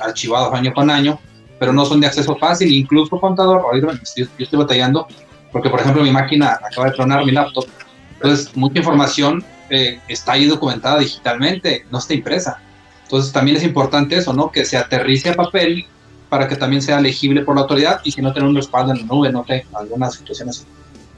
archivados 0.00 0.52
año 0.54 0.72
con 0.74 0.90
año, 0.90 1.18
pero 1.58 1.72
no 1.72 1.84
son 1.84 2.00
de 2.00 2.06
acceso 2.06 2.36
fácil. 2.36 2.72
Incluso 2.72 3.18
contador, 3.18 3.62
ahorita 3.62 4.00
yo, 4.16 4.26
estoy 4.38 4.58
batallando 4.58 5.06
porque, 5.52 5.70
por 5.70 5.80
ejemplo, 5.80 6.02
mi 6.02 6.10
máquina 6.10 6.58
acaba 6.62 6.88
de 6.88 6.96
tronar 6.96 7.24
mi 7.24 7.32
laptop. 7.32 7.66
Entonces, 8.14 8.54
mucha 8.56 8.78
información 8.78 9.44
eh, 9.70 10.00
está 10.08 10.32
ahí 10.32 10.46
documentada 10.46 10.98
digitalmente, 10.98 11.86
no 11.90 11.98
está 11.98 12.14
impresa. 12.14 12.60
Entonces, 13.04 13.32
también 13.32 13.56
es 13.56 13.62
importante 13.62 14.16
eso, 14.16 14.34
¿no? 14.34 14.50
Que 14.50 14.66
se 14.66 14.76
aterrice 14.76 15.30
a 15.30 15.34
papel 15.34 15.86
para 16.28 16.46
que 16.48 16.56
también 16.56 16.82
sea 16.82 17.00
legible 17.00 17.42
por 17.42 17.54
la 17.54 17.62
autoridad 17.62 18.00
y 18.04 18.12
que 18.12 18.22
no 18.22 18.32
tenga 18.32 18.48
un 18.48 18.56
respaldo 18.56 18.92
en 18.92 18.98
la 18.98 19.04
nube, 19.04 19.32
no 19.32 19.44
sé, 19.46 19.66
algunas 19.74 20.14
situaciones 20.14 20.66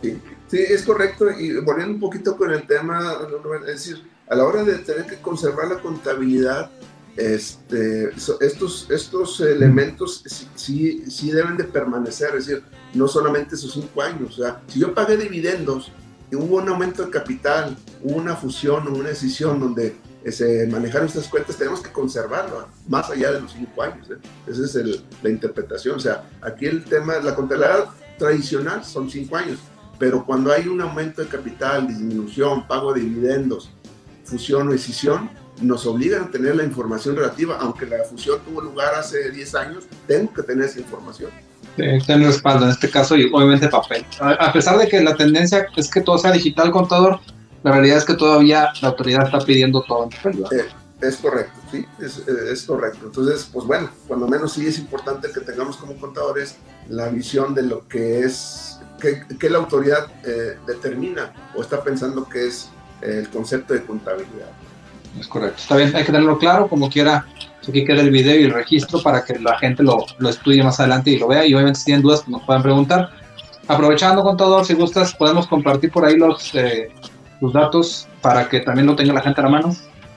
Sí, 0.02 0.18
sí, 0.48 0.58
es 0.58 0.82
correcto. 0.82 1.30
Y 1.38 1.60
volviendo 1.60 1.94
un 1.94 2.00
poquito 2.00 2.36
con 2.36 2.52
el 2.52 2.66
tema, 2.66 3.18
es 3.66 3.74
decir, 3.74 4.02
a 4.28 4.34
la 4.34 4.44
hora 4.44 4.64
de 4.64 4.78
tener 4.78 5.06
que 5.06 5.16
conservar 5.16 5.68
la 5.68 5.78
contabilidad, 5.80 6.70
este, 7.16 8.10
estos, 8.40 8.90
estos 8.90 9.40
elementos 9.40 10.24
sí, 10.54 11.04
sí, 11.10 11.30
deben 11.32 11.56
de 11.56 11.64
permanecer, 11.64 12.34
es 12.36 12.46
decir, 12.46 12.64
no 12.94 13.08
solamente 13.08 13.56
esos 13.56 13.72
cinco 13.72 14.00
años. 14.02 14.38
O 14.38 14.42
sea, 14.42 14.62
si 14.68 14.80
yo 14.80 14.94
pagué 14.94 15.16
dividendos 15.16 15.92
y 16.30 16.36
hubo 16.36 16.56
un 16.56 16.68
aumento 16.68 17.04
de 17.04 17.10
capital, 17.10 17.76
hubo 18.02 18.16
una 18.16 18.36
fusión 18.36 18.86
o 18.88 18.92
una 18.92 19.10
decisión 19.10 19.60
donde 19.60 19.96
eh, 20.24 20.32
se 20.32 20.66
manejaron 20.66 21.06
estas 21.06 21.28
cuentas, 21.28 21.56
tenemos 21.56 21.80
que 21.80 21.90
conservarlo 21.90 22.68
más 22.88 23.08
allá 23.10 23.32
de 23.32 23.40
los 23.40 23.52
cinco 23.52 23.82
años. 23.82 24.10
¿eh? 24.10 24.16
Esa 24.46 24.80
es 24.80 25.02
la 25.22 25.30
interpretación. 25.30 25.96
O 25.96 26.00
sea, 26.00 26.24
aquí 26.42 26.66
el 26.66 26.84
tema, 26.84 27.18
la 27.18 27.34
contabilidad 27.34 27.86
tradicional 28.18 28.84
son 28.84 29.10
cinco 29.10 29.36
años, 29.36 29.58
pero 29.98 30.24
cuando 30.24 30.52
hay 30.52 30.68
un 30.68 30.80
aumento 30.80 31.22
de 31.22 31.28
capital, 31.28 31.88
disminución, 31.88 32.66
pago 32.66 32.92
de 32.92 33.00
dividendos, 33.00 33.70
fusión 34.24 34.68
o 34.68 34.72
decisión, 34.72 35.30
nos 35.62 35.86
obligan 35.86 36.24
a 36.24 36.30
tener 36.30 36.56
la 36.56 36.64
información 36.64 37.16
relativa, 37.16 37.58
aunque 37.60 37.86
la 37.86 38.04
fusión 38.04 38.40
tuvo 38.40 38.60
lugar 38.60 38.94
hace 38.94 39.30
10 39.30 39.54
años, 39.54 39.84
tengo 40.06 40.32
que 40.32 40.42
tener 40.42 40.66
esa 40.66 40.80
información. 40.80 41.30
tener 41.76 42.26
respaldo, 42.26 42.64
en 42.64 42.70
este 42.70 42.90
caso, 42.90 43.16
y 43.16 43.30
obviamente 43.32 43.68
papel. 43.68 44.04
A 44.20 44.52
pesar 44.52 44.78
de 44.78 44.88
que 44.88 45.00
la 45.00 45.16
tendencia 45.16 45.66
es 45.76 45.90
que 45.90 46.00
todo 46.00 46.18
sea 46.18 46.32
digital, 46.32 46.70
contador, 46.70 47.20
la 47.62 47.72
realidad 47.72 47.98
es 47.98 48.04
que 48.04 48.14
todavía 48.14 48.72
la 48.80 48.88
autoridad 48.88 49.24
está 49.24 49.38
pidiendo 49.40 49.82
todo. 49.82 50.08
Eh, 50.52 50.66
es 51.00 51.16
correcto, 51.16 51.58
sí, 51.70 51.84
es, 52.00 52.18
eh, 52.18 52.52
es, 52.52 52.62
correcto. 52.64 53.06
Entonces, 53.06 53.48
pues 53.52 53.66
bueno, 53.66 53.90
cuando 54.06 54.26
menos 54.26 54.52
sí 54.52 54.66
es 54.66 54.78
importante 54.78 55.28
que 55.32 55.40
tengamos 55.40 55.76
como 55.76 55.94
contadores 55.96 56.56
la 56.88 57.08
visión 57.08 57.54
de 57.54 57.62
lo 57.62 57.86
que 57.88 58.20
es, 58.20 58.80
que, 59.00 59.50
la 59.50 59.58
autoridad 59.58 60.06
eh, 60.24 60.58
determina 60.66 61.32
o 61.54 61.62
está 61.62 61.82
pensando 61.82 62.28
que 62.28 62.46
es 62.46 62.70
el 63.02 63.28
concepto 63.30 63.74
de 63.74 63.84
contabilidad. 63.84 64.50
Es 65.18 65.26
correcto. 65.26 65.56
Está 65.58 65.76
bien, 65.76 65.94
hay 65.94 66.04
que 66.04 66.12
tenerlo 66.12 66.38
claro, 66.38 66.68
como 66.68 66.88
quiera. 66.88 67.26
Aquí 67.66 67.84
queda 67.84 68.00
el 68.00 68.10
video 68.10 68.40
y 68.40 68.44
el 68.44 68.52
registro 68.52 69.02
para 69.02 69.24
que 69.24 69.38
la 69.38 69.58
gente 69.58 69.82
lo, 69.82 70.06
lo 70.18 70.28
estudie 70.28 70.62
más 70.62 70.80
adelante 70.80 71.10
y 71.10 71.18
lo 71.18 71.28
vea. 71.28 71.46
Y 71.46 71.54
obviamente, 71.54 71.78
si 71.78 71.86
tienen 71.86 72.02
dudas, 72.02 72.20
pues 72.20 72.30
nos 72.30 72.42
puedan 72.44 72.62
preguntar. 72.62 73.10
Aprovechando, 73.68 74.22
contador, 74.22 74.64
si 74.64 74.74
gustas, 74.74 75.14
podemos 75.14 75.46
compartir 75.46 75.90
por 75.92 76.04
ahí 76.04 76.16
los, 76.16 76.54
eh, 76.54 76.90
los 77.40 77.52
datos 77.52 78.08
para 78.22 78.48
que 78.48 78.60
también 78.60 78.86
lo 78.86 78.94
tenga 78.96 79.12
la 79.12 79.22
gente 79.22 79.40
a 79.40 79.44
la 79.44 79.50
mano. 79.50 79.76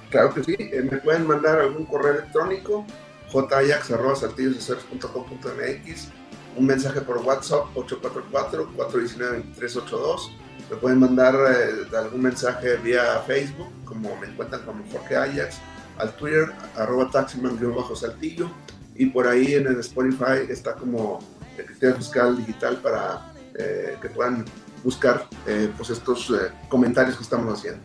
Claro 0.09 0.33
que 0.33 0.43
sí. 0.43 0.55
Eh, 0.57 0.87
me 0.89 0.97
pueden 0.97 1.27
mandar 1.27 1.59
algún 1.59 1.85
correo 1.85 2.13
electrónico, 2.13 2.85
jayax.com.mx, 3.31 6.07
un 6.55 6.65
mensaje 6.65 7.01
por 7.01 7.17
WhatsApp, 7.17 7.65
844-419-2382 7.75 10.31
me 10.69 10.77
pueden 10.77 10.99
mandar 10.99 11.35
eh, 11.35 11.95
algún 11.95 12.21
mensaje 12.21 12.77
vía 12.77 13.21
Facebook, 13.27 13.69
como 13.85 14.15
me 14.17 14.27
encuentran 14.27 14.61
como 14.63 14.83
Jorge 14.91 15.15
Ajax, 15.15 15.57
al 15.97 16.15
Twitter, 16.15 16.51
arroba 16.75 17.09
taximan-saltillo, 17.11 18.49
y 18.95 19.07
por 19.07 19.27
ahí 19.27 19.55
en 19.55 19.67
el 19.67 19.79
Spotify 19.79 20.45
está 20.49 20.73
como 20.73 21.19
el 21.57 21.65
criterio 21.65 21.95
fiscal 21.95 22.37
digital 22.37 22.77
para 22.77 23.33
eh, 23.55 23.97
que 24.01 24.09
puedan 24.09 24.45
buscar 24.83 25.27
eh, 25.47 25.71
pues 25.77 25.89
estos 25.89 26.31
comentarios 26.69 27.15
que 27.15 27.23
estamos 27.23 27.57
haciendo. 27.57 27.81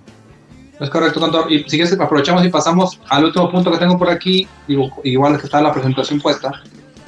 Es 0.80 0.90
correcto, 0.90 1.20
contador. 1.20 1.50
Y 1.50 1.68
si 1.68 1.80
aprovechamos 1.82 2.44
y 2.44 2.48
pasamos 2.48 3.00
al 3.08 3.24
último 3.24 3.50
punto 3.50 3.70
que 3.70 3.78
tengo 3.78 3.98
por 3.98 4.08
aquí, 4.08 4.46
digo, 4.66 4.90
igual 5.02 5.38
que 5.38 5.46
está 5.46 5.60
la 5.60 5.72
presentación 5.72 6.20
puesta, 6.20 6.52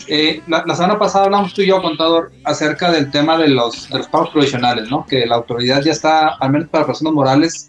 eh, 0.08 0.42
la, 0.48 0.74
semana 0.74 0.98
pasada 0.98 1.26
hablamos 1.26 1.54
tú 1.54 1.62
y 1.62 1.68
yo, 1.68 1.80
contador, 1.80 2.32
acerca 2.44 2.90
del 2.90 3.12
tema 3.12 3.38
de 3.38 3.48
los, 3.48 3.88
de 3.88 3.98
los 3.98 4.08
pagos 4.08 4.30
provisionales, 4.30 4.90
¿no? 4.90 5.06
Que 5.06 5.24
la 5.24 5.36
autoridad 5.36 5.82
ya 5.82 5.92
está, 5.92 6.30
al 6.30 6.50
menos 6.50 6.68
para 6.68 6.84
personas 6.84 7.12
morales, 7.12 7.68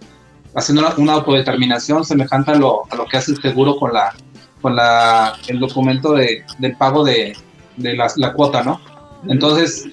haciendo 0.56 0.92
una, 0.98 1.14
autodeterminación 1.14 2.04
semejante 2.04 2.52
a 2.52 2.56
lo, 2.56 2.84
a 2.90 2.96
lo, 2.96 3.06
que 3.06 3.18
hace 3.18 3.34
el 3.34 3.42
seguro 3.42 3.78
con 3.78 3.94
la 3.94 4.14
con 4.60 4.76
la, 4.76 5.34
el 5.48 5.60
documento 5.60 6.14
de, 6.14 6.44
del 6.60 6.76
pago 6.78 7.04
de, 7.04 7.36
de 7.78 7.96
la, 7.96 8.12
la, 8.16 8.34
cuota, 8.34 8.64
¿no? 8.64 8.80
Entonces, 9.28 9.88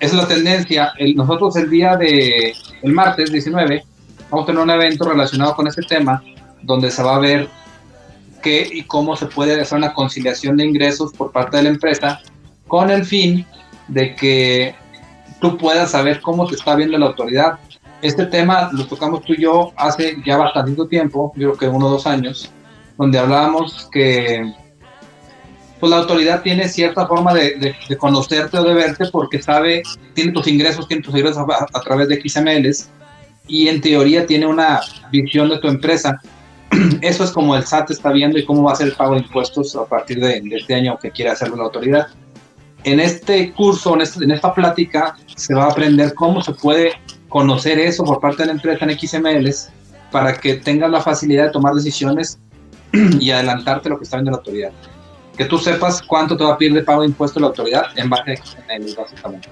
es 0.00 0.12
la 0.12 0.26
tendencia. 0.26 0.92
nosotros 1.14 1.56
el 1.56 1.70
día 1.70 1.96
de, 1.96 2.54
el 2.82 2.92
martes 2.92 3.32
19, 3.32 3.84
vamos 4.30 4.44
a 4.44 4.46
tener 4.46 4.62
un 4.62 4.70
evento 4.70 5.08
relacionado 5.08 5.54
con 5.54 5.66
este 5.66 5.82
tema, 5.82 6.22
donde 6.62 6.90
se 6.90 7.02
va 7.02 7.16
a 7.16 7.20
ver 7.20 7.48
qué 8.42 8.68
y 8.70 8.82
cómo 8.82 9.16
se 9.16 9.26
puede 9.26 9.60
hacer 9.60 9.78
una 9.78 9.94
conciliación 9.94 10.56
de 10.56 10.66
ingresos 10.66 11.12
por 11.12 11.32
parte 11.32 11.56
de 11.56 11.64
la 11.64 11.68
empresa 11.70 12.20
con 12.68 12.90
el 12.90 13.04
fin 13.04 13.46
de 13.88 14.14
que 14.14 14.74
tú 15.40 15.56
puedas 15.56 15.92
saber 15.92 16.20
cómo 16.20 16.46
te 16.46 16.56
está 16.56 16.74
viendo 16.74 16.98
la 16.98 17.06
autoridad. 17.06 17.58
Este 18.02 18.26
tema 18.26 18.70
lo 18.72 18.86
tocamos 18.86 19.22
tú 19.22 19.32
y 19.32 19.42
yo 19.42 19.72
hace 19.76 20.16
ya 20.24 20.36
bastante 20.36 20.86
tiempo, 20.86 21.32
yo 21.36 21.52
creo 21.52 21.58
que 21.58 21.76
uno 21.76 21.86
o 21.86 21.90
dos 21.90 22.06
años, 22.06 22.50
donde 22.98 23.18
hablábamos 23.18 23.88
que 23.90 24.52
pues 25.78 25.90
la 25.90 25.98
autoridad 25.98 26.42
tiene 26.42 26.68
cierta 26.68 27.06
forma 27.06 27.34
de, 27.34 27.74
de, 27.88 27.96
conocerte 27.96 28.58
o 28.58 28.64
de 28.64 28.74
verte 28.74 29.06
porque 29.12 29.42
sabe, 29.42 29.82
tiene 30.14 30.32
tus 30.32 30.46
ingresos, 30.46 30.88
tiene 30.88 31.02
tus 31.02 31.14
ingresos 31.14 31.38
a, 31.38 31.66
a, 31.72 31.80
través 31.82 32.08
de 32.08 32.20
XMLs 32.20 32.88
y 33.46 33.68
en 33.68 33.80
teoría 33.80 34.26
tiene 34.26 34.46
una 34.46 34.80
visión 35.10 35.48
de 35.48 35.58
tu 35.58 35.68
empresa 35.68 36.20
eso 37.00 37.24
es 37.24 37.30
como 37.30 37.54
el 37.56 37.64
SAT 37.64 37.90
está 37.90 38.12
viendo 38.12 38.38
y 38.38 38.44
cómo 38.44 38.64
va 38.64 38.72
a 38.72 38.76
ser 38.76 38.88
el 38.88 38.94
pago 38.94 39.14
de 39.14 39.20
impuestos 39.20 39.74
a 39.76 39.84
partir 39.84 40.20
de, 40.20 40.42
este 40.52 40.74
año 40.74 40.98
que 41.00 41.10
quiere 41.10 41.30
hacerlo 41.30 41.56
la 41.56 41.64
autoridad. 41.64 42.08
En 42.84 43.00
este 43.00 43.52
curso, 43.52 43.98
este, 44.00 44.24
en, 44.24 44.30
esta 44.30 44.54
plática, 44.54 45.16
se 45.34 45.54
va 45.54 45.64
a 45.64 45.70
aprender 45.70 46.14
cómo 46.14 46.42
se 46.42 46.52
puede 46.52 46.92
conocer 47.28 47.78
eso 47.78 48.04
por 48.04 48.20
parte 48.20 48.42
de 48.42 48.46
la 48.46 48.52
empresa 48.52 48.84
en 48.84 48.98
XMLs 48.98 49.70
para 50.10 50.34
que 50.34 50.54
tengas 50.54 50.90
la 50.90 51.00
facilidad 51.00 51.46
de 51.46 51.50
tomar 51.50 51.74
decisiones 51.74 52.38
y 52.92 53.30
adelantarte 53.30 53.88
lo 53.88 53.98
que 53.98 54.04
está 54.04 54.16
viendo 54.16 54.30
la 54.32 54.38
autoridad. 54.38 54.70
Que 55.36 55.44
tú 55.44 55.58
sepas 55.58 56.02
cuánto 56.02 56.36
te 56.36 56.44
va 56.44 56.54
a 56.54 56.58
pedir 56.58 56.74
de 56.74 56.82
pago 56.82 57.02
de 57.02 57.08
impuestos 57.08 57.40
la 57.40 57.48
autoridad 57.48 57.86
en 57.96 58.08
base 58.08 58.32
a 58.32 58.36
XMLs, 58.36 58.96
básicamente. 58.96 59.48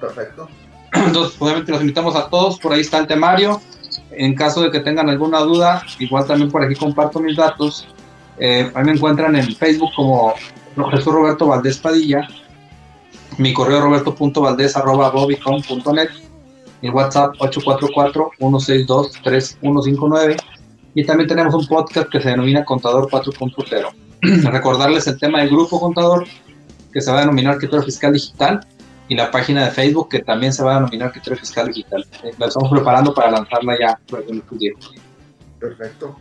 Perfecto. 0.00 0.48
Entonces, 0.92 1.36
obviamente 1.40 1.72
los 1.72 1.80
invitamos 1.80 2.14
a 2.14 2.28
todos, 2.28 2.58
por 2.58 2.72
ahí 2.72 2.80
está 2.80 2.98
el 2.98 3.06
temario. 3.06 3.60
En 4.10 4.34
caso 4.34 4.62
de 4.62 4.70
que 4.70 4.80
tengan 4.80 5.08
alguna 5.08 5.40
duda, 5.40 5.82
igual 5.98 6.26
también 6.26 6.50
por 6.50 6.62
aquí 6.62 6.74
comparto 6.74 7.20
mis 7.20 7.36
datos. 7.36 7.86
Eh, 8.38 8.70
ahí 8.74 8.84
me 8.84 8.92
encuentran 8.92 9.36
en 9.36 9.54
Facebook 9.54 9.90
como 9.94 10.34
Jesús 10.90 11.12
Roberto 11.12 11.46
Valdés 11.46 11.78
Padilla. 11.78 12.26
Mi 13.38 13.52
correo 13.52 13.80
roberto.valdés.bobicom.net. 13.80 16.08
El 16.82 16.90
WhatsApp 16.90 17.34
844-162-3159. 17.38 20.36
Y 20.94 21.04
también 21.04 21.28
tenemos 21.28 21.52
un 21.54 21.66
podcast 21.66 22.08
que 22.08 22.20
se 22.20 22.28
denomina 22.28 22.64
Contador 22.64 23.10
4.0. 23.10 23.88
Recordarles 24.52 25.06
el 25.08 25.18
tema 25.18 25.40
del 25.40 25.50
grupo 25.50 25.80
Contador, 25.80 26.26
que 26.92 27.00
se 27.00 27.10
va 27.10 27.18
a 27.18 27.20
denominar 27.22 27.58
Criterio 27.58 27.82
Fiscal 27.84 28.12
Digital 28.12 28.64
y 29.08 29.16
la 29.16 29.30
página 29.30 29.64
de 29.64 29.70
Facebook 29.72 30.08
que 30.08 30.20
también 30.20 30.52
se 30.52 30.62
va 30.62 30.72
a 30.72 30.74
denominar 30.76 31.10
Criterio 31.10 31.38
Fiscal 31.38 31.66
Digital. 31.66 32.06
Eh, 32.22 32.32
la 32.38 32.46
estamos 32.46 32.70
preparando 32.70 33.12
para 33.12 33.32
lanzarla 33.32 33.76
ya 33.78 33.98
pues, 34.06 34.24
en 34.28 34.36
el 34.36 34.74
Perfecto. 35.58 36.16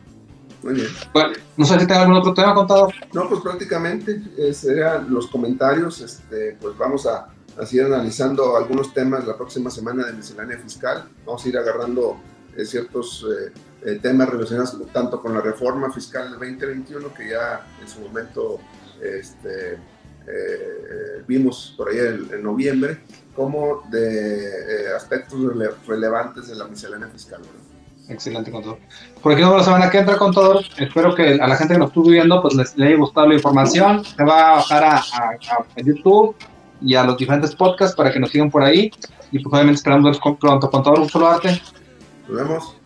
Muy 0.64 0.74
bien. 0.76 0.88
Bueno, 1.14 1.34
no 1.58 1.66
sé 1.66 1.80
si 1.80 1.86
tenga 1.86 2.02
algún 2.02 2.18
otro 2.18 2.34
tema, 2.34 2.56
contador. 2.56 2.94
No, 3.14 3.30
pues 3.30 3.42
prácticamente 3.42 4.22
eh, 4.38 4.54
serían 4.54 5.14
los 5.14 5.28
comentarios. 5.28 6.02
Este, 6.02 6.58
pues 6.60 6.76
vamos 6.78 7.06
a, 7.06 7.28
a, 7.60 7.66
seguir 7.66 7.86
analizando 7.86 8.56
algunos 8.56 8.94
temas 8.94 9.28
la 9.28 9.38
próxima 9.38 9.70
semana 9.70 10.06
de 10.06 10.14
miscelánea 10.14 10.58
fiscal. 10.58 11.10
Vamos 11.26 11.46
a 11.46 11.50
ir 11.50 11.58
agarrando 11.58 12.18
eh, 12.58 12.66
ciertos 12.66 13.26
temas 14.02 14.30
relacionados 14.30 14.78
tanto 14.92 15.22
con 15.22 15.34
la 15.34 15.42
reforma 15.42 15.92
fiscal 15.92 16.32
del 16.32 16.40
2021, 16.40 17.14
que 17.14 17.30
ya 17.30 17.66
en 17.82 17.88
su 17.88 18.00
momento 18.02 18.60
este, 19.02 19.78
eh, 20.28 21.24
vimos 21.28 21.74
por 21.76 21.90
ahí 21.90 21.98
en, 22.00 22.44
noviembre, 22.44 23.00
como 23.36 23.84
de 23.90 24.46
eh, 24.46 24.96
aspectos 24.96 25.40
relevantes 25.88 26.48
de 26.48 26.56
la 26.56 26.66
miscelánea 26.66 27.08
fiscal. 27.10 27.42
Excelente, 28.10 28.52
contador. 28.52 28.80
Por 29.22 29.32
aquí 29.32 29.42
nos 29.42 29.58
la 29.58 29.64
semana 29.64 29.90
que 29.90 29.98
entra, 29.98 30.18
contador. 30.18 30.64
Espero 30.78 31.16
que 31.16 31.40
a 31.42 31.48
la 31.48 31.56
gente 31.56 31.74
que 31.74 31.80
nos 31.80 31.90
estuvo 31.90 32.10
viendo 32.10 32.42
pues 32.42 32.54
les, 32.54 32.74
haya 32.78 32.96
gustado 32.98 33.28
la 33.28 33.36
información. 33.36 34.04
Se 34.04 34.24
va 34.24 34.52
a 34.52 34.56
bajar 34.56 34.84
a, 34.84 35.02
YouTube 35.78 36.36
y 36.82 36.96
a 36.96 37.04
los 37.04 37.18
diferentes 37.18 37.56
podcasts 37.56 37.96
para 37.96 38.12
que 38.12 38.20
nos 38.20 38.30
sigan 38.30 38.52
por 38.52 38.64
ahí. 38.64 38.92
Y 39.32 39.40
pues 39.40 39.54
obviamente 39.54 39.78
esperando 39.78 40.12
pronto, 40.40 40.70
contador. 40.70 41.00
Un 41.00 41.10
solo 41.10 41.28
arte. 41.28 41.62
Nos 42.28 42.38
vemos. 42.38 42.83